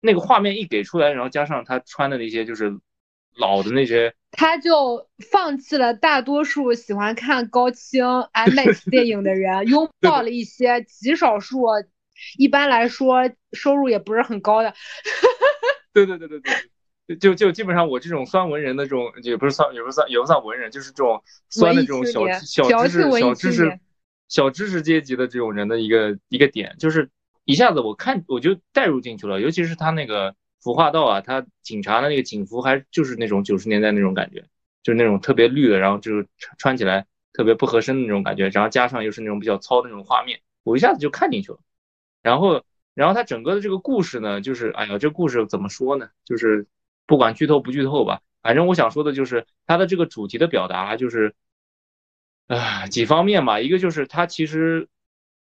[0.00, 2.78] 那个画面一给出来，然后加上他穿的那些就是
[3.36, 4.14] 老的那些。
[4.30, 11.66] 他就放弃了大多数喜欢看高清 IMAX 电影的人，拥抱了一些极少数，
[12.38, 14.72] 一般来说收入也不是很高的。
[15.92, 16.40] 对对对对
[17.08, 23.80] 对，就就基本上我这种酸文人的这种，也不是酸，也不是算，也不算文人，就是这种酸的这种小小知识、小知识、
[24.30, 27.10] 小知识阶级的这种人的一个一个点，就是
[27.44, 34.46] 一下子我看我就带入进去了，尤其是他那个服化道啊，他警察的那个警服还就是那种九十年代那种感觉，
[34.82, 41.58] 就是那种特别绿的，然后就是穿起来特别不合身的那种感觉，然后加上又是那种比较糙的那种画面，我一下子就看进去了。
[42.22, 42.62] 然后，
[42.94, 46.10] 然后他整个的这个故事呢，就是哎呀，这故事怎么说呢？
[46.24, 46.66] 就是
[47.06, 51.34] 不管剧透不剧透吧，反正我想说的就是他的这个主题的表达就是，
[52.54, 54.88] 啊几方面吧，一个就是他其实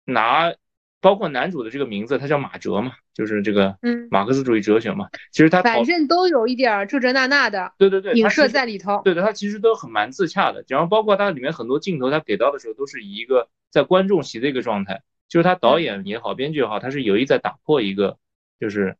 [0.05, 0.53] 拿。
[1.01, 5.07] 包括男主的这个名字，他叫马哲嘛，就是这个嗯马克思主义哲学嘛。
[5.31, 9.01] 其实他反正都有一点这这那那的，对对对，影射在里头。
[9.01, 10.65] 对的，他其实都很蛮自洽的。
[10.67, 18.17] 然后包括他里面很多镜头，他给到的时候都是以一个在观众席的一个状态，就是他导演也好，编剧也好，他是有意在打破一个
[18.59, 18.97] 就是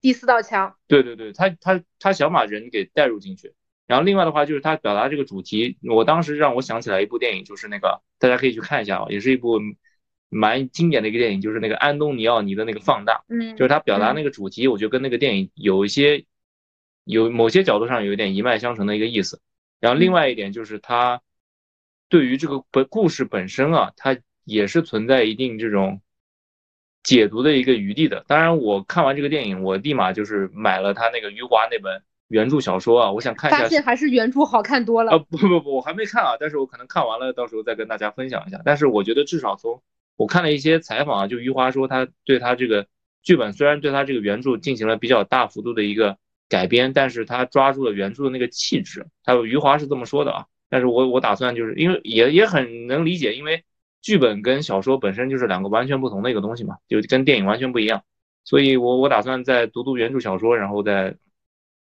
[0.00, 0.74] 第四道墙。
[0.88, 3.54] 对对对，他他他想把人给带入进去。
[3.86, 9.60] 然后另外的话就是他表达这个主题，我当时让我想起来一部电影，就是那个大家可以去看一下啊，也是一部。
[10.28, 16.24] 蛮经典的一个电影，就是那个安东尼奥尼的那个放大，嗯，就是他表达那个主题，我觉得跟那个电影有一些，
[17.04, 19.40] 有某些角度上有一点一脉相承的一个意思。
[19.78, 21.22] 然后另外一点就是他
[22.08, 26.02] 对于这个本故事本身啊，它也是存在一定这种
[27.04, 28.24] 解读的一个余地的。
[28.26, 33.60] 当然，我看完这个电影，我立马就是买了他那个余华那本原著小说啊，我想看一下。
[33.60, 35.18] 发现还是原著好看多了啊！
[35.18, 38.60] 不不不，我还没看啊，但是我可能看完了，到时候再跟大家分享一下。
[38.64, 39.82] 但是我觉得至少从
[40.16, 42.86] 我看了一些采访啊，就余华说他对他这个
[43.22, 46.16] 剧本虽然对他这个原著进行了比较大幅度的一个
[46.48, 49.06] 改编，但是他抓住了原著的那个气质。
[49.24, 53.64] 他余华是这么说的啊，但是我我打算就是因为也也很能理解，因为
[54.02, 58.02] 剧本跟小说本身就是两个完全不同的一个东西嘛，就跟电影完全不一样。
[58.44, 61.16] 所以我我打算再读读原著小说，然后再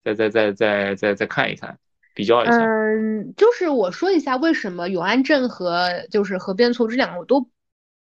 [0.03, 1.77] 再再再再再再看一看，
[2.13, 2.57] 比较一下。
[2.57, 7.49] 嗯，就是我说一下为什么永安镇和就是河边村这两个我都。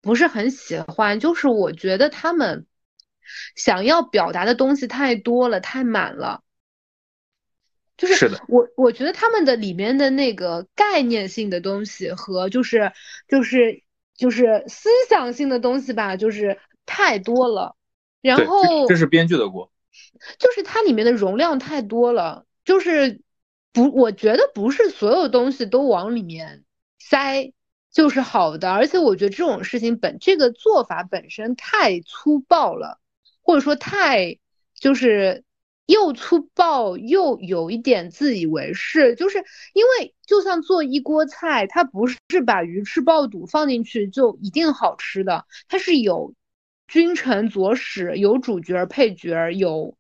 [0.01, 2.67] 不是很喜欢，就是我觉得他们
[3.57, 6.45] 想要表达的东西太多了，太满了。
[7.97, 12.93] 就是我我觉得他们的里面的那个概念性的东西和就是
[13.27, 13.83] 就是
[14.15, 17.75] 就是思想性的东西吧，就是太多了。
[18.23, 19.69] 然后这是编剧的锅，
[20.39, 23.21] 就是它里面的容量太多了，就是
[23.73, 26.65] 不，我觉得不是所有东西都往里面
[26.99, 27.53] 塞。
[27.91, 33.01] 就是好的，而且我觉得这种事情本这个做法本身太粗暴了，
[33.43, 34.39] 或者说太
[34.79, 35.43] 就是
[35.87, 39.39] 又粗暴又有一点自以为是，就是
[39.73, 46.35] 因为就像做一锅菜，它不是把鱼翅爆肚放进去就一定好吃的，它是有
[46.89, 49.97] 君臣佐使，有主角配角，有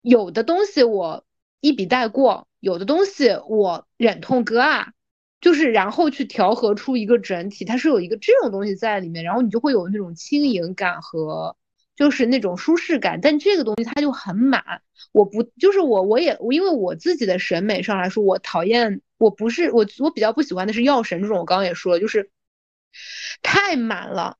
[0.00, 1.24] 有的东西我
[1.60, 4.92] 一笔带过，有的东西我忍痛割爱。
[5.40, 11.56] 就是，然后去调和出一个整体，它是有一个这种东西在里面，然后你就会有那种轻盈感和
[11.94, 13.20] 就是那种舒适感。
[13.20, 22.30] 但这个东西它就很满，我不就是我我也因为我自己的审美上来说，我讨厌我不是我我比较不喜欢的是药神这种，我刚刚也说了，就是
[23.40, 24.38] 太满了。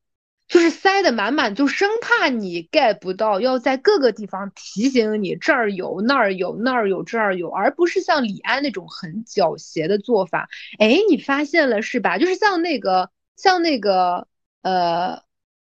[0.48, 10.48] 就是塞得满满，就生怕你 get 不到，要在各个地方提醒你这儿有那儿有那儿有这儿有，而不是像李安那种很狡黠的做法。
[10.78, 12.16] 哎，你发现了是吧？
[12.16, 14.26] 就是像那个像那个
[14.62, 15.22] 呃，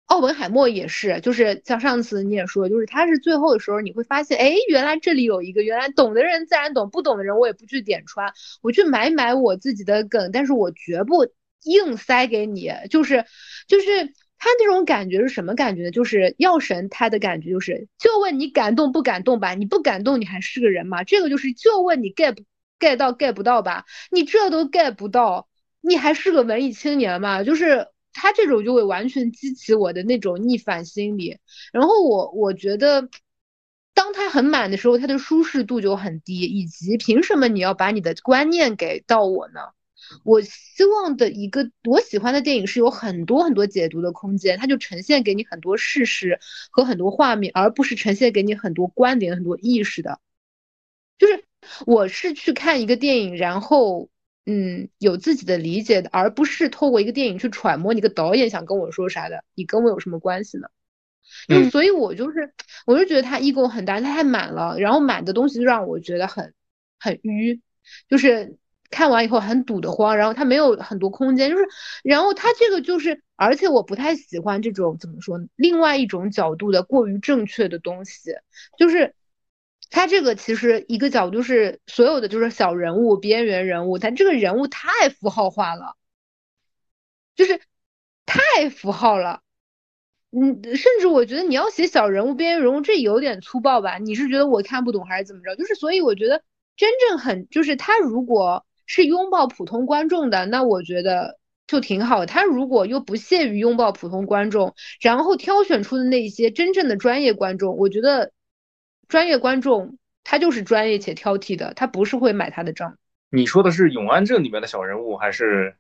[0.04, 11.26] 奥本海默也是，就是像上次你也说，就是他是最后的时候你会发现，哎，原来这里有一个，原来懂的人自然懂，不懂的人我也不去点穿，我去买买我自己的梗，但是我绝不
[11.64, 13.24] 硬塞给你，就是
[13.66, 14.12] 就是。
[14.38, 15.90] 他那种感觉是什么感觉呢？
[15.90, 19.54] 就是药神他的感觉就是，就问你感动不感动吧？
[19.54, 21.04] 你不感动，你还是个人吗？
[21.04, 22.36] 这个就是就问你 get
[22.78, 23.84] get 到 get 不到吧？
[24.10, 25.48] 你这都 get 不到，
[25.80, 27.42] 你还是个文艺青年吗？
[27.42, 31.38] 就是他这种就会完全激起我的那种逆反心理。
[31.72, 33.08] 然后我我觉得，
[33.94, 39.60] 当他很满的时候，他的舒适度就很低，以及凭什么你要把你的观念给到我呢？
[40.24, 46.38] 我希望的一个我喜欢的电影是有很多很多解读的空间，它就呈现给你很多事实
[46.70, 50.20] 和很多画面，而不是呈现给你很多观点、很多意识的。
[51.18, 51.44] 就是
[51.86, 54.08] 我是去看一个电影，然后
[54.44, 59.44] 嗯有自己的理解的，而不是透过一个电影去揣摩你个导演想跟我说啥的。
[59.54, 60.68] 你跟我有什么关系呢？
[61.48, 62.52] 就所以，我就是
[62.86, 66.54] 我就觉得他 ego 很大，他太满了，然后满的东西就让我觉得很
[67.00, 67.60] 很淤，
[68.08, 68.56] 就是。
[68.90, 71.66] 看完以后很堵得慌，然后它没有很多空间，就是，
[72.04, 78.30] 然后它这个就是，而且我不太喜欢这种怎么说，另外一种角度的过于正确的东西，
[78.78, 79.14] 就是
[79.90, 85.96] 它这个其实一个角度是所有的就是小人物、边缘人物，但这个人物太符号化了，
[87.34, 87.60] 就是
[88.26, 89.42] 太符号了。
[90.32, 93.96] 嗯，甚至我觉得你要写小人物、边缘人物，这有点粗暴吧？
[93.98, 95.56] 你是觉得我看不懂还是怎么着？
[95.56, 96.42] 就是所以我觉得
[96.76, 102.24] 真正很就是他如果是拥抱普通观众的，那我觉得就挺好。
[102.24, 108.32] 他如果又不屑于拥抱普通观众，然后挑选出的那些真正的专业观众，我觉得
[109.08, 112.96] 专业观众他就是专业且挑剔的，他不是会买他的账。
[113.30, 115.74] 你说的是《永安镇》里面的小人物，还是？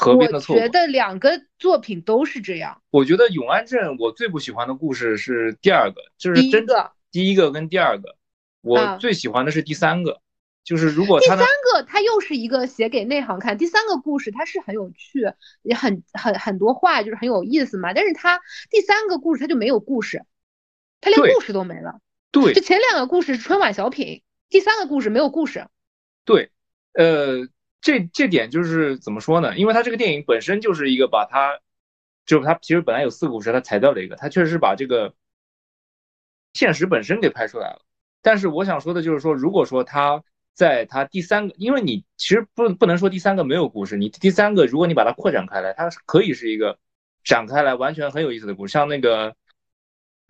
[0.00, 2.80] 河边的错，我觉得两个作品都是这样。
[2.90, 8.14] 我觉得《永安镇》我最不喜欢的故事是第二个，就是第一个，第一个跟第二个，
[8.60, 10.20] 我最喜欢的是第三个。
[10.64, 15.32] 就是如果第三个它又是一个写给内行看，第三个故事它是很有趣，
[15.62, 17.92] 也很很很多话就是很有意思嘛。
[17.94, 18.40] 但是它
[18.70, 20.24] 第三个故事它就没有故事，
[21.00, 22.00] 它连故事都没了。
[22.30, 25.66] 对，就前两个故事是春晚小品，第三个故事没有故事。
[26.24, 26.50] 对，
[26.92, 27.48] 呃。
[27.80, 29.56] 这这点就是怎么说呢？
[29.56, 31.60] 因为他这个电影本身就是一个把他，
[32.26, 35.14] 就是他其实本来有四个故事，他裁掉了一个，他确实是把这个
[36.54, 37.82] 现实本身给拍出来了。
[38.20, 40.24] 但是我想说的就是说，如果说他
[40.58, 46.78] 在他第三个，因为你其实不不能说第三个没有故事，你第三个如果你把它扩展开来，它可以是一个
[47.22, 49.36] 展开来完全很有意思的故事，像那个。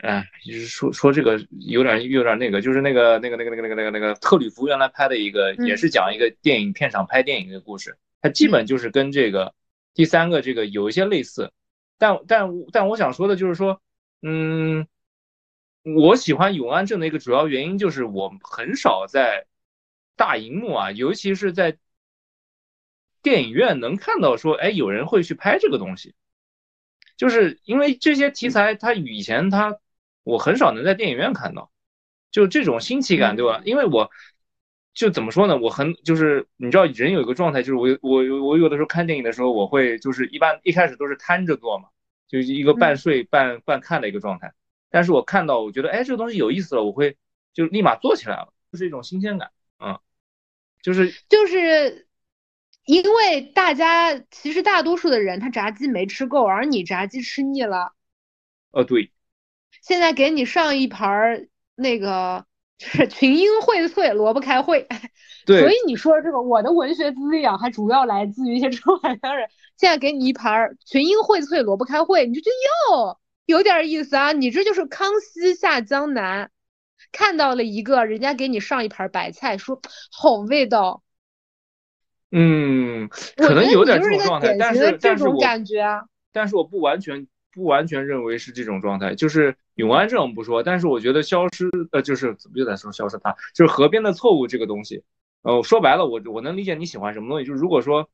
[0.00, 9.52] 哎，就是说说这个有点有点那个，就是那个那个那个那个那个那个那个特吕弗原来拍的一个，也是讲一个电影片场拍电影的故事，它基本就是跟这个
[9.94, 11.50] 第三个这个有一些类似，
[11.98, 13.82] 但但但我想说的就是说，
[14.22, 14.86] 嗯，
[15.82, 19.47] 我喜欢永安镇的一个主要原因就是我很少在
[20.18, 21.78] 大荧幕啊，尤其是在
[23.22, 26.14] 电影院能看到说，哎，有人会去拍这个东西，
[27.16, 29.78] 就是因为这些题材它以前它。
[30.24, 31.70] 我很少能在电影院看到，
[32.30, 33.62] 就这种新奇感，对吧？
[33.64, 34.10] 因为我
[34.92, 35.56] 就怎么说呢？
[35.56, 41.88] 我很就是你知道，人有一个状态，就是我我我有的时候看电影的时候，我会就是一般一开始都是瘫着坐嘛，
[42.28, 44.52] 就是一个半睡半半看的一个状态。
[44.90, 47.16] 但是我看到我觉得哎这个东西有意思了，我会
[47.54, 49.57] 就立马坐起来了，就是一种新鲜感，嗯，
[50.82, 52.06] 就是就是
[52.84, 57.92] 因为大家其实大多数的人他炸鸡没吃够，而你炸鸡吃腻了，
[58.70, 59.12] 呃对。
[59.82, 62.44] 现在给你上一盘儿那个
[62.78, 64.86] 就是群英荟萃，萝卜开会。
[65.46, 69.48] 对，所以你说这个我的文学滋养还主要来自于一些春晚上人。
[69.76, 74.32] 现在给你一盘儿群英荟萃，萝卜开会，你就觉得哟有点意思啊。
[74.32, 76.50] 你这就是康熙下江南，
[77.12, 79.80] 看到了一个人家给你上一盘白菜，说
[80.10, 81.02] 好味道。
[82.30, 87.26] 嗯，可能有点这种状态，但是但是我感觉啊，但是我不完全。
[87.50, 95.02] 不完全认为是这种状态，就是永安这种不说，但是我觉得消失呃，就是怎么又在说消失它，就是河边的错误这个东西，
[95.42, 98.08] 呃，说白了，我我能理解你喜欢什么东西，就是如果说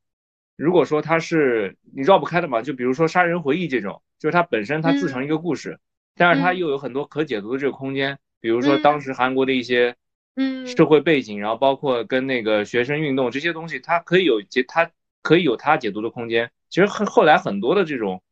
[0.56, 5.78] 如果说它是你绕不开的嘛，就比如说杀人回忆这种，就是它本身它自成一个故事，
[6.16, 9.96] 但是它又有很多可解读的这个空间，比如说当时韩国的一些
[10.36, 14.90] 嗯社会背景，然后包括跟那个学生运动这些东西，它可以有解，它
[15.22, 16.50] 可以有它解读的空间。
[16.68, 18.22] 其实后后来很多的这种。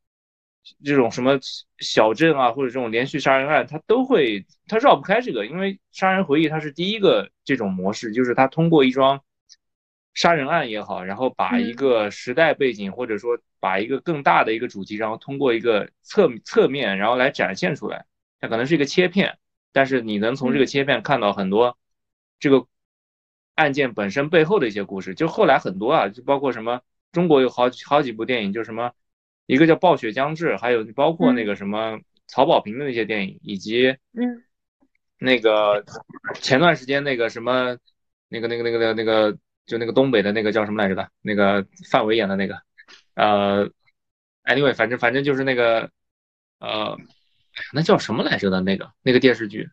[0.85, 1.41] 这种什么
[1.81, 9.21] 小镇啊，或者这种连续杀人案，它都会，它绕不开这个，因为杀人回忆它是第一个这种模式，就是它通过一桩
[10.15, 18.07] 杀人案也好，然后把一个时代背景，或者说把一个更大的一个主题，然后通过一个侧侧面，然后来展现出来。
[18.39, 19.37] 它可能是一个切片，
[19.73, 21.77] 但是你能从这个切片看到很多
[22.39, 22.67] 这个
[23.55, 25.15] 案件本身背后的一些故事。
[25.15, 28.93] 就后来很多啊，就包括什么中国有好好几部电影，就什么。
[29.47, 34.45] 一个叫《暴雪将至》，还有包括那个什么曹保平的那些电影，以及嗯，
[35.19, 35.85] 那个
[36.37, 37.77] 前段时间那个什么
[38.29, 42.63] 那个那个那个那个就那个东北的那个叫什么来着的，那个范伟演的那个，
[43.15, 43.69] 呃
[44.45, 45.91] ，anyway，反正反正就是那个
[46.61, 46.97] 呃，
[47.73, 49.71] 那叫什么来着的那个那个电视剧，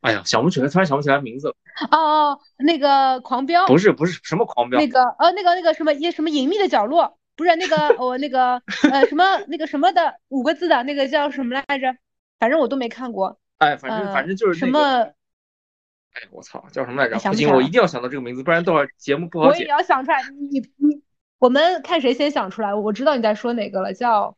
[0.00, 1.54] 哎呀，想不起来，突然想不起来名字了。
[1.90, 7.18] 哦哦，那个狂飙不是不是什么狂飙，那个呃那个那个什么一什么隐秘的角落。
[7.36, 11.94] 不是那个我那个呃什么那个什么的五个字的那个叫什么来着？
[12.38, 13.38] 反正我都没看过。
[13.58, 14.80] 哎，反正反正就是什么？
[14.80, 17.18] 哎，我操，叫什么来着？
[17.28, 19.58] 不行，我一定要想到这个名字，不然等会儿节目不好剪。
[19.58, 20.22] 我也要想出来。
[20.50, 21.02] 你你，
[21.38, 22.74] 我们看谁先想出来。
[22.74, 24.34] 我知道你在说哪个了，叫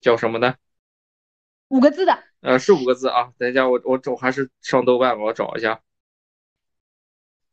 [0.00, 0.54] 叫什么的？
[1.68, 2.22] 五个字的。
[2.40, 3.32] 呃，是五个字啊。
[3.38, 5.80] 等一下，我我找还是上豆瓣，我找一下。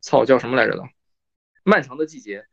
[0.00, 0.82] 操，叫什么来着的？
[1.62, 2.46] 漫长的季节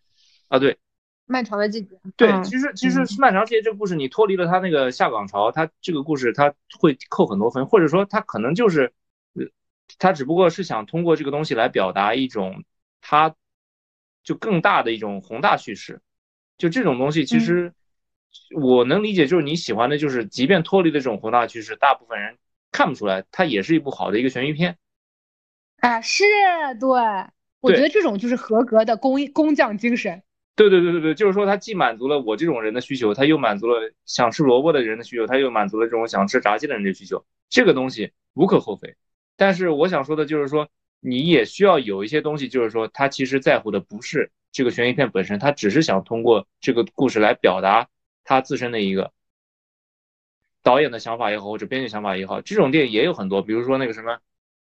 [0.48, 0.80] 啊，对。
[1.26, 8.92] 漫长的季节，对，其实其实漫长季节这个故事，你脱离了他那个下岗潮，他这个故事他会扣很多分，或者说他可能就是，
[9.98, 12.66] 他只不过是想通过这个东西来表达一种，
[13.00, 13.34] 他
[14.26, 16.02] 就更大的一种宏大叙事，
[16.58, 17.74] 就这种东西其实
[18.56, 22.38] 我能理解，就是你喜欢的，就是即便脱离了这种宏大趋势，大部分人
[22.72, 24.78] 看不出来，它也是一部好的一个悬疑片。
[25.80, 26.24] 啊，是
[26.80, 26.90] 对，
[27.60, 30.22] 我觉得这种就是合格的工工匠精神。
[30.56, 38.96] 对对对对对，就是说它既满足了我这种人的需求，它又满足了想吃萝卜的人的需求，它又满足了这种想吃炸鸡的人的需求，这个东西无可厚非。
[39.38, 40.68] 但是我想说的就是说，
[41.00, 47.88] 你也需要有一些东西，就是说他其实在乎的不是这个悬疑片本身，他只是想通过这个故事来表达
[48.24, 49.12] 他自身的一个
[50.64, 54.20] 导演的想法也好，或者编剧想法也好，这种电影也有很多，比如说那个什么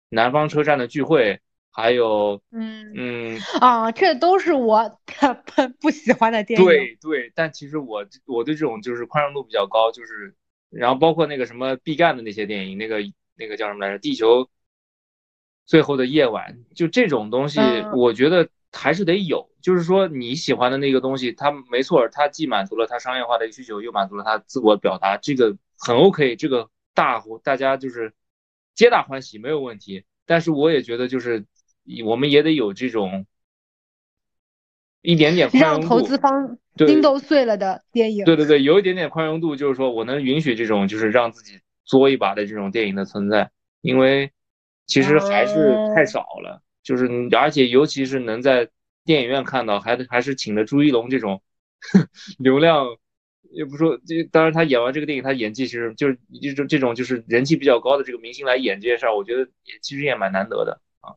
[0.10, 1.40] 南方车站的聚会。
[1.70, 5.00] 还有，嗯嗯啊，这都是我
[5.46, 6.66] 不不喜欢的电影。
[6.66, 10.34] 对对，但其实我我对这种就是宽容度比较高，就是
[10.72, 12.98] 然后包括那个什么毕赣的那些电影，那个
[13.36, 14.50] 那个叫什么来着，《地球
[15.68, 17.60] 最后的夜晚》，就这种东西，
[17.94, 19.50] 我觉得还是得有。
[19.62, 28.14] 就是说你喜欢的那个东西，它没错，它既满足了它商业化的需求，又满足了它自我表达，这个很 OK，这个大大家就是
[28.76, 30.04] 皆大欢喜，没有问题。
[30.26, 31.46] 但是我也觉得就是。
[32.06, 33.26] 我们也得有这种
[35.02, 38.26] 一点点让投资方心都碎了的电影。
[38.26, 44.34] 对对对，有一点点宽容度，就是说我能允许这种就是让自己作一把的这种电影的存在，因为
[44.86, 46.62] 其实还是太少了。
[46.88, 47.06] 就是
[47.38, 48.70] 而且尤其是能在
[49.04, 51.42] 电影院看到，还还是请的朱一龙这种
[52.40, 52.86] 流量，
[53.52, 61.12] 也不说这当然他演完这个电影，他演技其实就是这种这种就是人气比较高的这个明星来演这件事儿，我觉得也其实也蛮难得的啊。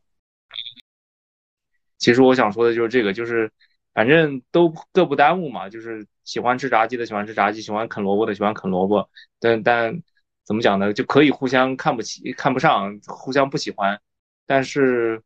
[1.97, 3.49] 其实我想说的就是这个，就是
[3.93, 5.69] 反正都各不耽误嘛。
[5.69, 9.09] 就是喜欢吃炸鸡的喜欢吃炸鸡，喜欢啃萝卜的喜欢啃萝卜。
[9.39, 10.01] 但但
[10.43, 10.91] 怎么讲呢？
[10.91, 14.01] 就可以互相看不起、看不上，互相不喜欢。
[14.45, 15.21] 但是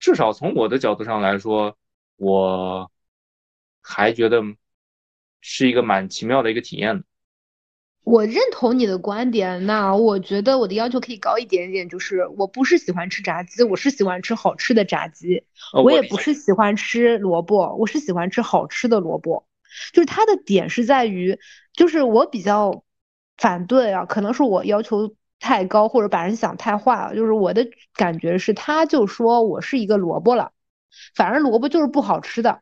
[0.00, 1.76] 至少从我的角度上来说，
[2.16, 2.90] 我
[3.80, 4.42] 还觉得
[5.40, 7.04] 是一个蛮奇妙的一个体验的。
[8.02, 15.44] 我认同你的观点，那我觉得我的要求可以高一点点，就是我不是喜欢吃炸鸡，我是喜欢吃好吃的炸鸡。
[15.84, 19.46] 我也不是喜欢吃萝卜，我是喜欢吃好吃的萝卜。
[19.92, 21.38] 就是它的点是在于，
[21.74, 22.84] 就是我比较
[23.36, 27.16] 反对啊，可能是我要求太高，或者把人想太坏了。
[27.16, 30.52] 就是我的感觉是，他就说我是一个萝卜了，
[31.16, 32.60] 反正萝卜就是不好吃的。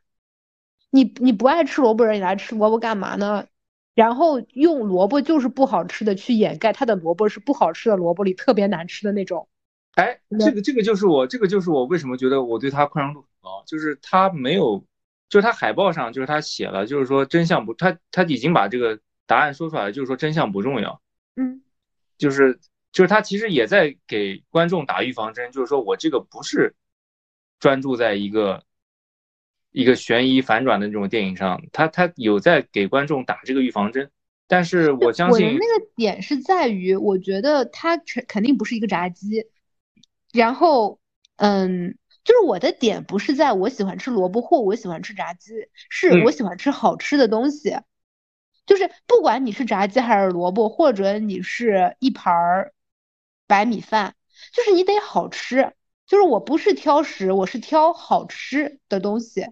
[0.89, 3.45] 你你不爱吃萝卜人，你来吃萝卜干嘛呢？
[3.93, 9.49] 然后用萝卜就是不好吃的去掩盖它的萝卜是不好吃的萝卜里特别难吃的那种。
[9.95, 14.85] 哎，这个这个就是我这个就是我为什么觉得我对他宽容度很高，就是他没有，
[15.27, 21.01] 就是他海报上就是他写了，就是说真相不，他他已经把这个答案说出来了，就是说真相不重要。
[21.35, 21.61] 嗯，
[22.19, 22.59] 就是
[22.91, 26.75] 就是他其实也在给观众打预防针，就是说我这个不是
[27.59, 28.63] 专注在一个。
[29.71, 34.09] 一个悬疑反转的这种电影上，他他有在给观众打这个预防针，
[34.47, 39.45] 但是我相信我的那个点是在于，我觉得它肯肯定不是一个炸鸡，
[40.33, 40.99] 然后
[41.35, 45.53] 嗯，就是我的点不是在我喜欢吃萝卜或我喜欢吃炸鸡，
[45.87, 47.77] 是我喜欢吃好吃的东西，
[48.69, 52.71] 就是不管你是炸鸡还是萝卜，或者你是一盘儿
[53.47, 54.13] 白米饭，
[54.53, 55.73] 就是你得好吃，
[56.05, 59.47] 就是我不是挑食，我是挑好吃的东西。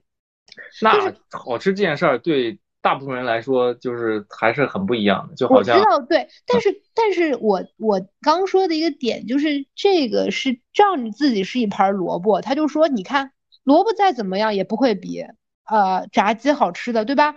[0.83, 13.31] 那好吃这件事儿对大部分人来说就是还是很不一样的，就好像我知道对，但是但是我我刚说的一个点就是这个是仗着自己是一盘萝卜，他就说你看
[13.63, 15.25] 萝卜再怎么样也不会比
[15.67, 17.35] 呃炸鸡好吃的，对吧？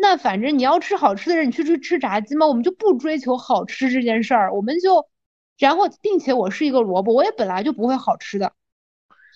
[0.00, 5.06] 那反正你要吃好吃的人，你去吃吃炸鸡嘛，我们就不追求好吃这件事儿，我们就
[5.58, 8.52] 然后并且我是一个萝卜，我也本来就不会好吃的。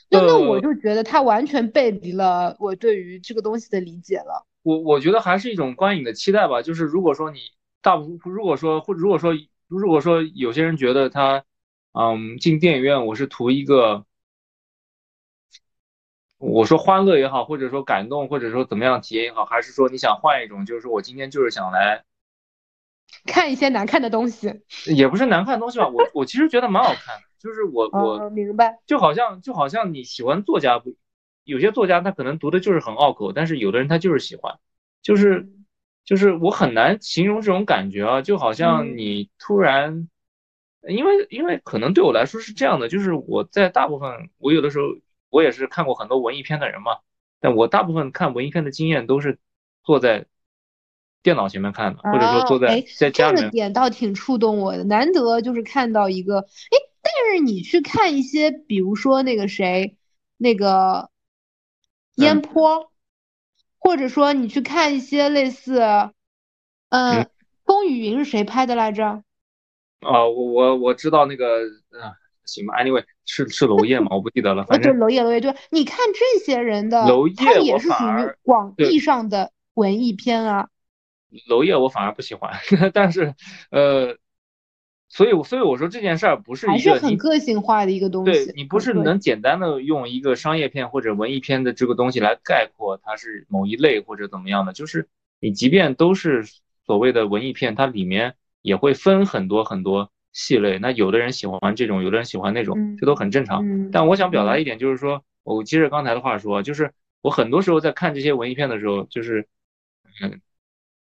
[0.09, 4.47] 那那我就觉得他完全背离了我对于这个东西的理解了。
[4.63, 6.63] 我我觉得还是一种观影的期待吧。
[6.63, 7.41] 就是如果说你
[7.83, 9.33] 大部如果说或如果说
[9.67, 11.45] 如果说有些人觉得他，
[11.93, 14.05] 嗯，进电影院我是图一个，
[16.39, 22.05] 我说欢乐也好，或者说感动，或者说怎么样体验也好，还是说你想换一种，就是说我今天就是想来
[23.27, 24.61] 看一些难看的东西，
[24.95, 25.89] 也不是难看的东西吧。
[25.89, 27.23] 我 我其实觉得蛮好看的。
[27.39, 30.97] 就是我我明白，就好像就好像你喜欢作家不，
[31.45, 34.59] 有些作家他可能读的就是很拗口，但是有的人他就是喜欢，
[35.03, 35.49] 就是
[36.05, 40.09] 就是我很难形容这种感觉啊，就好像你突然，
[40.89, 44.87] 因为因为可能对我来说是这样的，就是我在大部分我有的时候
[45.37, 46.99] 我也是看过很多文艺片的人嘛，
[47.41, 49.39] 但我大部分看文艺片的经验都是
[49.85, 50.25] 坐在
[51.23, 53.37] 电脑前面看的，或者说坐在在家里。
[53.37, 56.77] 这个点倒挺触动我的，难得就是看到一个哎。
[57.03, 59.97] 但是你去看一些，比如说那个谁，
[60.37, 61.09] 那个
[62.17, 62.91] 烟坡，
[63.79, 65.79] 或者说你去看一些类似
[66.89, 67.23] 嗯，
[67.65, 69.23] 《风雨云》是谁拍的来着？
[70.01, 71.61] 啊，我我我知道那个，
[71.91, 74.09] 啊，行吧，anyway，是是娄烨吗？
[74.13, 80.69] 我不记得了，反正娄烨，娄烨，对，你看这些人的，娄烨，他也是属于广义上的文艺片啊。
[81.49, 82.55] 娄烨我反而不喜欢，
[82.95, 83.35] 但是，
[83.71, 84.17] 呃，
[85.09, 95.09] 所以所以我说这件事儿不是还是很个性化的一个东西，对你不是能简单的用一个商业片或者文艺片的这个东西来概括它是某一类或者怎么样的，就是
[95.41, 96.45] 你即便都是
[96.87, 98.35] 所谓的文艺片，它里面。
[98.63, 103.65] 也会分很多很多系类，那有的人喜欢这种，有的人喜欢那种，这都很正常。
[103.91, 109.49] 但我想表达一点，就是说，我接着刚才的话说，就是我很多时候在看这些文艺片的时候，就是，
[110.21, 110.43] 嗯，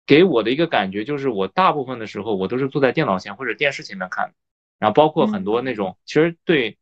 [0.05, 4.35] 给我的一个感觉就是，我大部分的时候我都是坐在电脑前或者电视前面看，
[4.77, 6.77] 然后包括很多那种其实对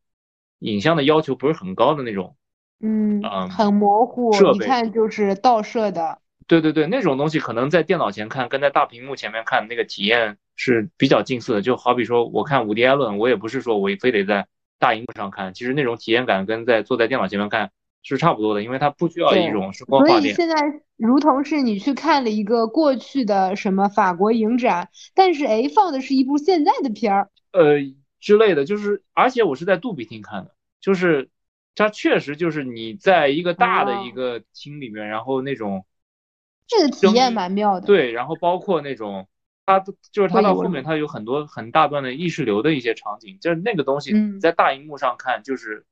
[0.59, 2.35] 影像的要求不是很高的那种，
[2.81, 6.19] 嗯，很模糊，一看就是倒摄的。
[6.47, 10.37] 对对对，那种东西可能在电脑前看，跟在大屏幕前面看那个体验。
[10.57, 14.47] 是比较近似的，就好比说，我看《伍迪·艾伦》，我也不是说我非得在
[14.79, 17.71] 大荧幕上看，其实那种体验感跟在坐在电脑前面看
[18.03, 20.21] 是差不多的，因为它不需要一种声光画电。
[20.21, 20.55] 所以现在
[20.95, 27.79] 如同是你去看了一个过去的什么法国影展，但是哎，放的是一部现在的片儿，呃
[28.21, 31.27] 之类的，就是而且我是在杜比厅看的，就是
[31.75, 35.85] 它确实就是你在一个大的一个厅里面，然后那种
[36.67, 37.87] 这个体验蛮妙的。
[37.87, 39.27] 对，然后包括那种。
[39.67, 39.79] 它
[40.11, 45.87] 就是它到后面，它有很多很大段的意识流的一些场景，就是那个东西在大荧幕上看，就是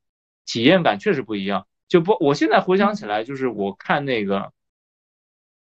[0.46, 1.66] 体验感确实不一样。
[1.88, 4.52] 就不，我现在回想起来，就是我看那个，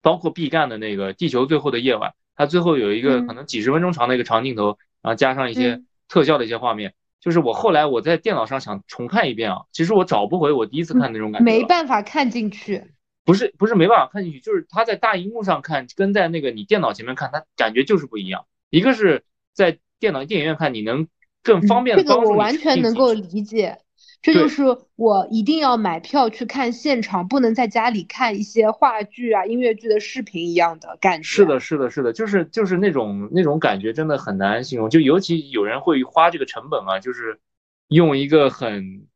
[0.01, 12.92] 包括毕赣的那个《地球最后的夜晚》，它最后有一个可能几十分钟长的一个长镜头，然后加上一些特效的一些画面，就是我后来我在电脑上想重看一遍啊，其实我找不回我第一次看那种感觉，没办法看进去。
[13.25, 18.45] 不是不是没办法看进去，就是他在大荧幕上看，跟在那个你电脑前面看，他感觉就是不一样。
[18.69, 21.07] 一个是在电脑电影院看，你能
[21.41, 21.95] 更方便。
[21.95, 23.77] 这个我完全能够理解，
[24.21, 24.63] 这就是
[24.97, 31.23] 我一定要买票去看现场，不能在家里看一些话剧啊、音乐剧的视频一样的感觉。
[31.23, 34.89] 是的，是的，是的，就是就是那种那种感觉，真的很难形容。
[34.89, 37.39] 就尤其有人会花这个成本啊，就是
[37.87, 39.07] 用一个很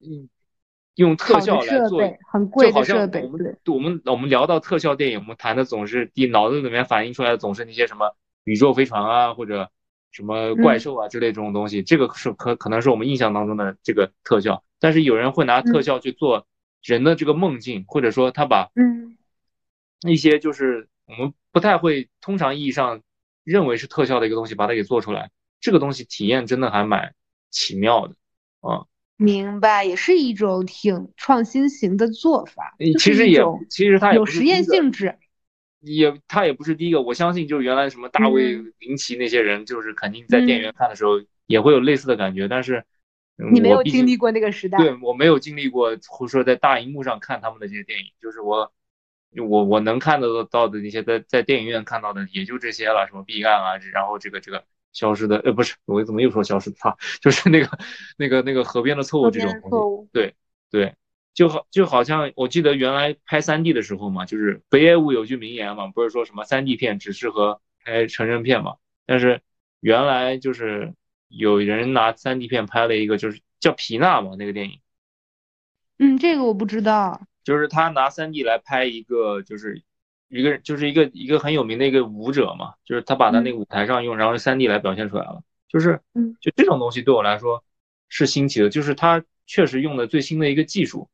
[0.00, 0.28] 嗯。
[0.96, 3.22] 用特效来做，很贵的设备。
[3.22, 8.14] 我们我们我们聊到特效电影，我们谈的总是第脑子里面反映出来的总是那些什么
[8.44, 9.70] 宇宙飞船啊，或者
[10.10, 11.82] 什么怪兽啊之类这种东西。
[11.82, 16.46] 这个是可可能是我们印象当中的这个特效，但是有人会拿特效去做
[16.82, 19.16] 人的这个梦境，或者说他把嗯
[20.06, 23.00] 一些就是我们不太会通常意义上
[23.44, 25.30] 认为是特效的一个东西，把它给做出来。
[25.60, 27.14] 这个东西体验真的还蛮
[27.50, 28.14] 奇妙的
[28.60, 28.84] 啊。
[29.22, 32.74] 明白，也是一种挺创新型的做法。
[32.98, 35.16] 其实也，其实它有实验性质。
[35.80, 37.02] 也，它也不是第一个。
[37.02, 42.46] 我相信，就是原来什么大卫林奇那些人，就是肯定在电影院看的时候也会有类似的感觉。
[42.48, 42.84] 但是
[43.52, 44.78] 你没有经历过那个时代。
[44.78, 48.72] 对我没有经历过，或者说在大荧幕上看他们的这些电影，就是我，
[49.36, 54.64] 我我能看得到的那些，在在电影院看到的也就这些了，什么毕赣啊，然后这个这个。
[54.92, 56.76] 消失的呃不是我怎么又说消失的？
[56.78, 57.78] 他就是那个
[58.16, 60.34] 那个那个河边的错误这种东西对
[60.70, 60.94] 对
[61.34, 68.76] 就好就好像我记得原来拍三 D 的时候嘛，就是北野武有句名言嘛，不是说什么三 D 片只适合拍成人片嘛，
[69.06, 69.40] 但是
[69.80, 70.92] 原来就是
[71.28, 74.80] 有人拿三 D 片拍了一个就是叫皮娜嘛那个电影，
[75.98, 79.82] 嗯这个我不知道，就是他拿三 D 来拍一个就是。
[80.32, 87.62] 一个就是一个一个很有名的一个舞者嘛，就是他把他那个舞台上用，然后三 D 来表现出来了，就是，嗯，就这种东西对我来说
[88.08, 91.10] 是新奇的，就是他确实用的最新的一个技术，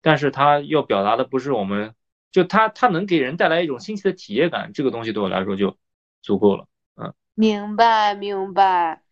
[0.00, 1.94] 但是他要表达的不是我们，
[2.30, 5.76] 就他他能给人带来一种新奇的体验感，这个东西对我来说就
[6.22, 6.66] 足够了，
[6.96, 9.02] 嗯，明白明白，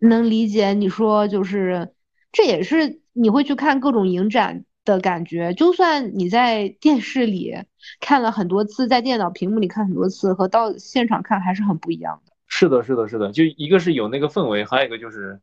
[0.00, 1.94] 能理解你说就是，
[2.30, 4.66] 这也是你会去看各种影展。
[4.88, 7.54] 的感觉，就算你在电视里
[8.00, 12.32] 看了很多次，在电脑屏幕里看很多次，和到现场看还是很不一样的。
[12.46, 15.40] 是的，是的，是的，就一个是有那个氛围，还有一个就是，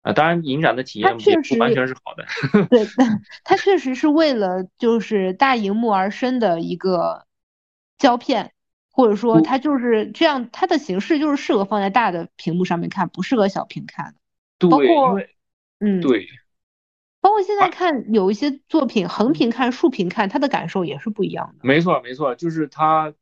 [0.00, 2.24] 啊，当然影展的体验也不完全是好的。
[2.70, 2.86] 对，
[3.44, 7.26] 它确实是为了就是大荧幕而生的一个
[7.98, 8.52] 胶片，
[8.90, 14.68] 或者说它就是这样，它的形式就是适合放在大的屏幕上面看，不适合小屏看的。
[14.70, 15.20] 包括，
[15.80, 16.26] 嗯，对。
[17.26, 21.58] 包括现在看有一些作品，横屏看、竖屏看，他的感受也是不一样的。
[21.62, 23.12] 没错，没错，就是他，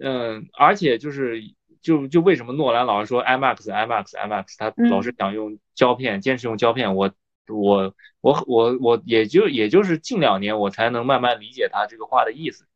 [0.00, 1.42] 嗯，而且就是
[1.82, 6.94] 就就为什么诺兰老是说 IMAX、IMAX、IMAX，他老是想用胶片，坚持用胶片。
[6.94, 7.10] 我
[7.48, 12.68] 我我我我也就也就是近两年我才能慢慢理解他这个话的意思，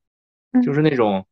[0.64, 1.25] 就是那种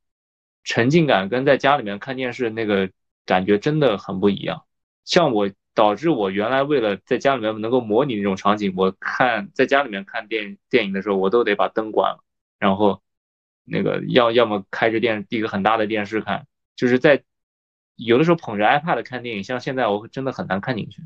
[0.63, 2.89] 沉浸感跟在家里面看电视那个
[3.27, 4.63] 感觉真的很不一样。
[5.05, 12.23] 像我导致我原来为了在家里面能够模拟那种场景，我看在家里面看电电影的时候，我都得把灯关了，
[12.59, 13.03] 然后
[13.65, 16.47] 那个要要么开着电一个很大的电视看，
[16.77, 17.23] 就是在
[17.97, 21.03] 有的时候捧着 iPad 看电影，像现在我真的很难看进去，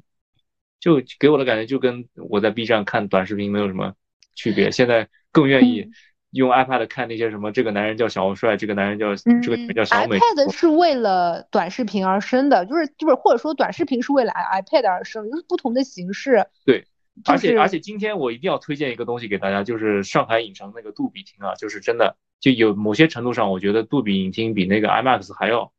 [0.81, 3.95] 就给我的感觉就跟我在 B 站看短视频没有什么
[4.35, 4.71] 区别。
[4.71, 5.91] 现在更愿意。
[6.37, 10.18] 用 iPad 看那些什么，这个男人叫小帅，这个男人叫这个女人叫小美。
[10.18, 16.47] iPad 是为了短视频而生的，就是就是或者说短视频是为了 iPad 而生，就是不同的形式。
[16.64, 16.87] 对，
[17.24, 25.72] 而且而且今天我一定要推荐一个东西给大家，就是上海影城那个杜比厅啊，就是真的就有某些程度上，我觉得杜比影厅比那个 IMAX 还要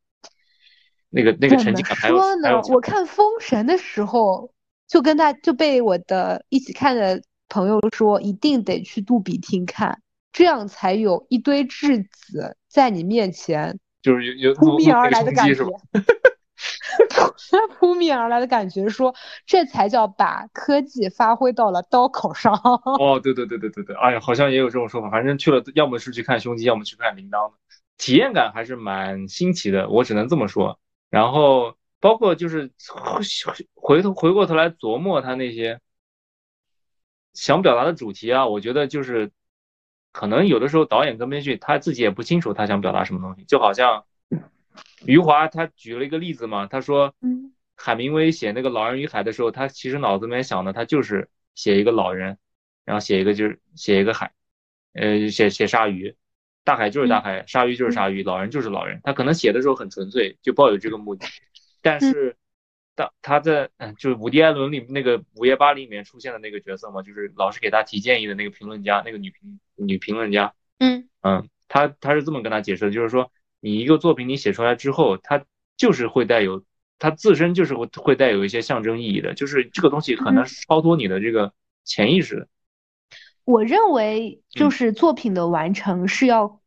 [1.10, 4.50] 那个那个沉浸感还要还要我看封神的时候，
[4.88, 10.02] 就跟他就被我的一起看的朋友说，一定得去杜比厅看。
[10.32, 15.64] 这样才有一堆质子在你面前，就是有有 扑面而来的感觉，
[17.78, 19.14] 扑面而来的感觉，说
[19.46, 22.52] 这才叫把科技发挥到了刀口上。
[23.00, 27.54] 哦，对对对对对对，哎呀，好像也有这种说法，反正去了，要么是去看胸肌，要么去看铃铛的，
[27.96, 30.78] 体验感还是蛮新奇的，我只能这么说。
[31.10, 32.70] 然后包括就是
[33.74, 35.80] 回头回过头来琢磨他那些
[37.32, 39.32] 想表达的主题啊，我觉得就是。
[40.12, 44.04] 可能有的时候导演跟编剧他自己也不清楚他想表达什么东西，就好像
[45.04, 47.14] 余华他举了一个例子嘛，他说，
[47.76, 52.38] 海明威写那个《老人与海》的时候，他其实脑子里面想的他就是写一个老人，
[52.84, 54.32] 然后写一个就是写一个海，
[54.94, 56.16] 呃，写写鲨鱼，
[56.64, 61.26] 大海就是大海，鲨鱼就是鲨鱼，老人就是老人，他可能写的时候很纯粹，就抱有这个目的，
[61.82, 62.36] 但是。
[62.98, 70.52] 当他在嗯，就是伍迪·艾伦里那个《午夜巴黎》里面出现的那个角色嘛，就是老是给他提建议的那个评论家，那个女评女评论家。
[70.80, 73.30] 嗯嗯，他他是这么跟他解释的，就是说
[73.60, 75.44] 你一个作品你写出来之后，它
[75.76, 76.64] 就是会带有，
[76.98, 81.52] 它自身就是会会带有一些象征意义的，就是这个东西可能是超脱你的这个
[81.84, 82.48] 潜意识的。
[83.44, 86.60] 我认为就是作品的完成是要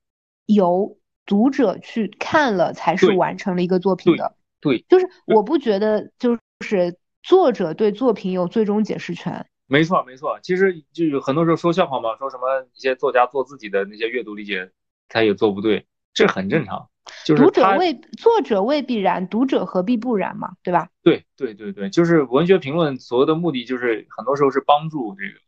[0.45, 4.35] 由读者去看了才是完成了一个作品的。
[4.61, 9.45] 对，就是我不觉得，就是作者对作品有最终解释权。
[9.67, 10.39] 没错，没错。
[10.43, 14.69] 其实就有很多时候说笑话嘛，说什么一些作家做自己的那些阅读理解，
[15.09, 16.89] 他也做不对，这很正常。
[17.25, 20.89] 就是读者未作者未必然，读者何必不然嘛，对吧？
[21.01, 25.39] 对，对，对，对，就是文学评论所有的目的就是很多时候是帮助这个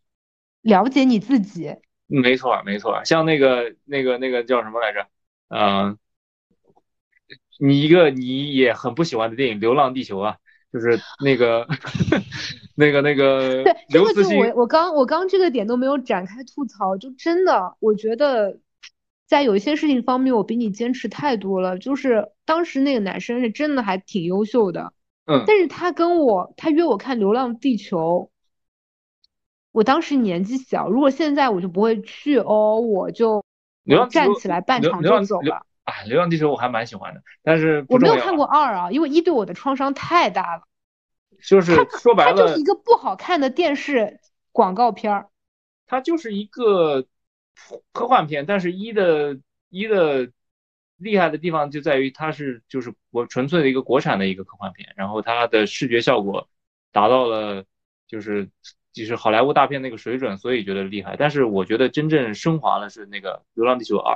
[0.61, 1.75] 了解你自己。
[2.07, 3.03] 没错，没错。
[3.05, 5.07] 像那个那个那个叫什么来着？
[5.49, 5.97] 嗯。
[7.65, 10.35] 你一个你也很不喜欢的电影《流浪地球》啊，
[10.73, 11.65] 就是那个
[12.75, 18.59] 那个那个对，这个就我我刚我刚这个点都没有展开吐槽，就真的我觉得
[19.27, 21.77] 在有一些事情方面我比你坚持太多了。
[21.77, 24.91] 就是当时那个男生是真的还挺优秀的，
[25.25, 28.29] 嗯，但是他跟我他约我看《流浪地球》，
[29.71, 33.45] 我当时年纪小，如果现在我就不会去哦，我就
[34.11, 35.65] 站起来半场就走了。
[35.83, 40.63] 啊，流浪地球我还蛮喜欢的，但是我没有看过二啊，因为一对我的创伤太大了。
[41.45, 44.21] 就是说白了，它就是一个不好看的电视
[44.53, 45.29] 广告片儿。
[45.85, 47.05] 它就是一个
[47.91, 49.37] 科幻片，但是一的
[49.69, 50.31] 一的
[50.95, 56.47] 厉害的地方就在于它是就是国纯粹的一个国产的一个科幻片，然后它的视觉效果
[56.93, 57.65] 达到了
[58.07, 58.49] 就是
[58.93, 61.17] 就是好莱坞大片那个水准，所以觉得厉害。
[61.17, 64.15] 但是我觉得真正升华了是那个《流浪地球二》。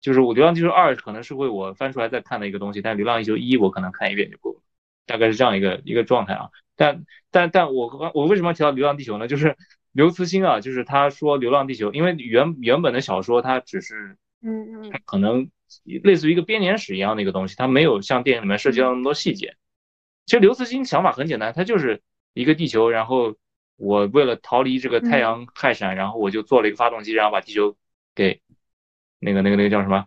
[0.00, 4.60] 就是我《流浪地球二》可能是会我翻出来再看的一个东西，但《流浪地球一》我可能看一遍就够了，
[5.06, 6.50] 大概是这样一个一个状态啊。
[6.76, 9.26] 但但但我我为什么要提到《流浪地球》呢？
[9.26, 9.56] 就是
[9.92, 15.48] 刘慈欣啊，就是他说《流浪地球》，因为原原本的小说它只是，嗯嗯，它可能
[16.04, 19.56] 类似于一个编年史一样的一个东西，它没有像电影里面涉及到那么多细节。
[20.26, 22.02] 其实刘慈欣想法很简单，他就是
[22.34, 23.36] 一个地球，然后
[23.76, 27.76] 我为了逃离这个太阳氦闪，然后我就做了一个发动机，然后把地球
[28.14, 28.40] 给。
[29.18, 30.06] 那个、那个、那个叫什么？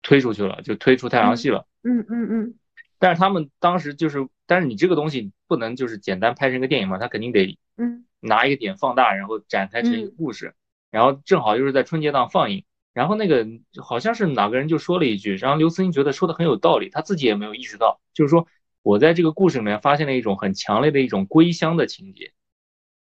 [0.00, 1.66] 推出去了，就推出太阳系了。
[1.82, 2.54] 嗯嗯嗯。
[3.00, 10.54] 但是他们当时就是，但是你这个东西不能就是简单拍成一个电影嘛，他肯定得嗯拿一个点放大，然后展开成一个故事，
[10.92, 12.64] 然后正好又是在春节档放映。
[12.94, 13.46] 然后那个
[13.82, 18.46] 好像是哪个人就说了一句，然后刘慈欣觉得说的很有道理，他自己也没有意识到，就是说
[18.82, 22.32] 我在这个故事里面发现了一种很强烈的一种归乡的情节。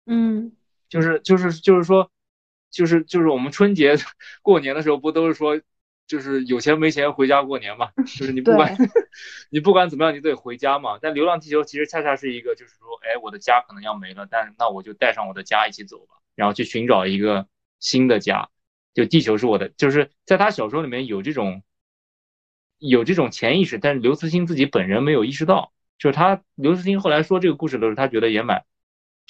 [0.05, 0.51] 嗯，
[0.89, 2.11] 就是就是就是说。
[2.71, 3.95] 就是就是我们春节
[4.41, 5.61] 过年的时候，不都是说，
[6.07, 7.91] 就是有钱没钱回家过年嘛？
[8.17, 8.75] 就是你不管
[9.51, 10.97] 你不管怎么样，你都得回家嘛。
[11.01, 17.47] 但《流浪地球》其实恰恰是一个，就是说，哎，我的家可能要没了，但是那我就带上我的家一起走吧，然后去寻找一个
[17.79, 18.49] 新的家。
[18.93, 21.63] 就地球是我的，就是在他小说里面有这种
[22.77, 25.71] 有这种潜意识，但是刘慈欣自己本人没有意识到。
[25.97, 28.65] 就是他刘慈欣后来说这个故事的时候，他觉得也蛮，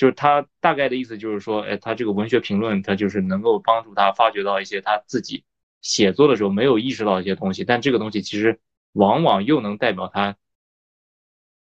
[0.01, 5.43] 就是他大概的意思就是说，哎，他这个文学评论，他就是能够帮助他发掘到一些他自己
[5.79, 8.59] 写作的时候没有意识到一些东西，但这个东西其实
[8.93, 10.35] 往往又能代表他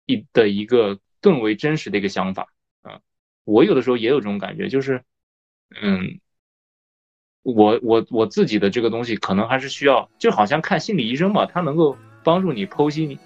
[0.05, 2.47] 一的一个更为真实的一个想法
[2.83, 3.01] 啊。
[3.43, 5.03] 我有的时候也有这种感觉，就是，
[5.81, 6.21] 嗯。
[7.41, 13.19] 我我我自己的这个东西可能还是需要，就好像看心理医生吧，他能够帮助你剖析你，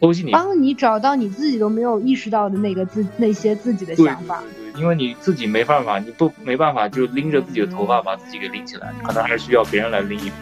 [0.00, 4.42] 剖析你，帮你找到你自己都没有意识到的那个自那些自己的想法。
[4.64, 10.34] 对对，因为你自己没办法，你不没办法就拎着自己的头发把自己给拎起来，可能还是需要别人来拎一把。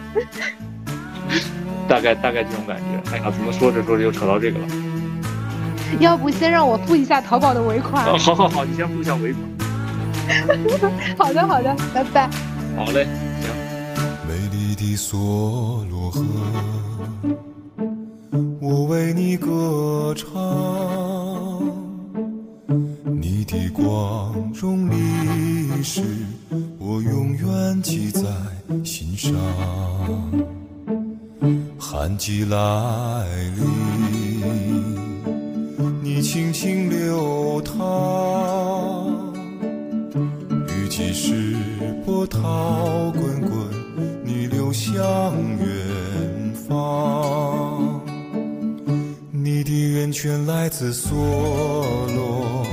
[1.89, 3.11] 大概大概这种感觉。
[3.11, 4.65] 哎呀，怎么说着说着又扯到这个了？
[5.99, 8.05] 要不先让我付一下淘宝的尾款？
[8.17, 9.43] 好好好，你先付一下尾款。
[11.17, 12.29] 好的好的，拜拜。
[12.77, 13.07] 好嘞，
[13.41, 13.49] 行。
[14.27, 16.23] 美丽的梭罗河，
[18.71, 20.29] 我为你歌唱，
[23.19, 26.03] 你的光荣历史，
[26.77, 28.21] 我永远记在
[28.83, 29.33] 心上。
[31.79, 33.25] 寒季来
[33.57, 34.95] 临，
[36.03, 39.33] 你轻轻流淌。
[40.67, 41.55] 雨季时
[42.05, 43.51] 波涛滚滚，
[44.23, 44.93] 你流向
[45.57, 47.99] 远方。
[49.51, 51.15] 你的源泉来自梭
[52.13, 52.67] 罗，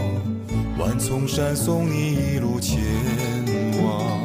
[0.79, 2.79] 万重山送你一路前
[3.83, 4.20] 往。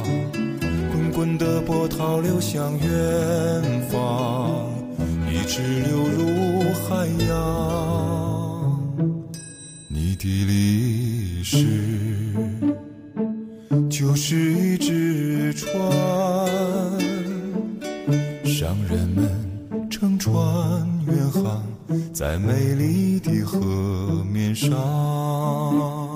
[0.92, 4.70] 滚滚的波涛流向远方，
[5.32, 8.78] 一直流入海洋。
[9.88, 11.66] 你的历史。
[13.90, 15.72] 就是一只船，
[18.44, 19.30] 商人们
[19.90, 20.34] 乘船
[21.16, 21.64] 远航
[22.14, 26.11] 在美丽的河面上。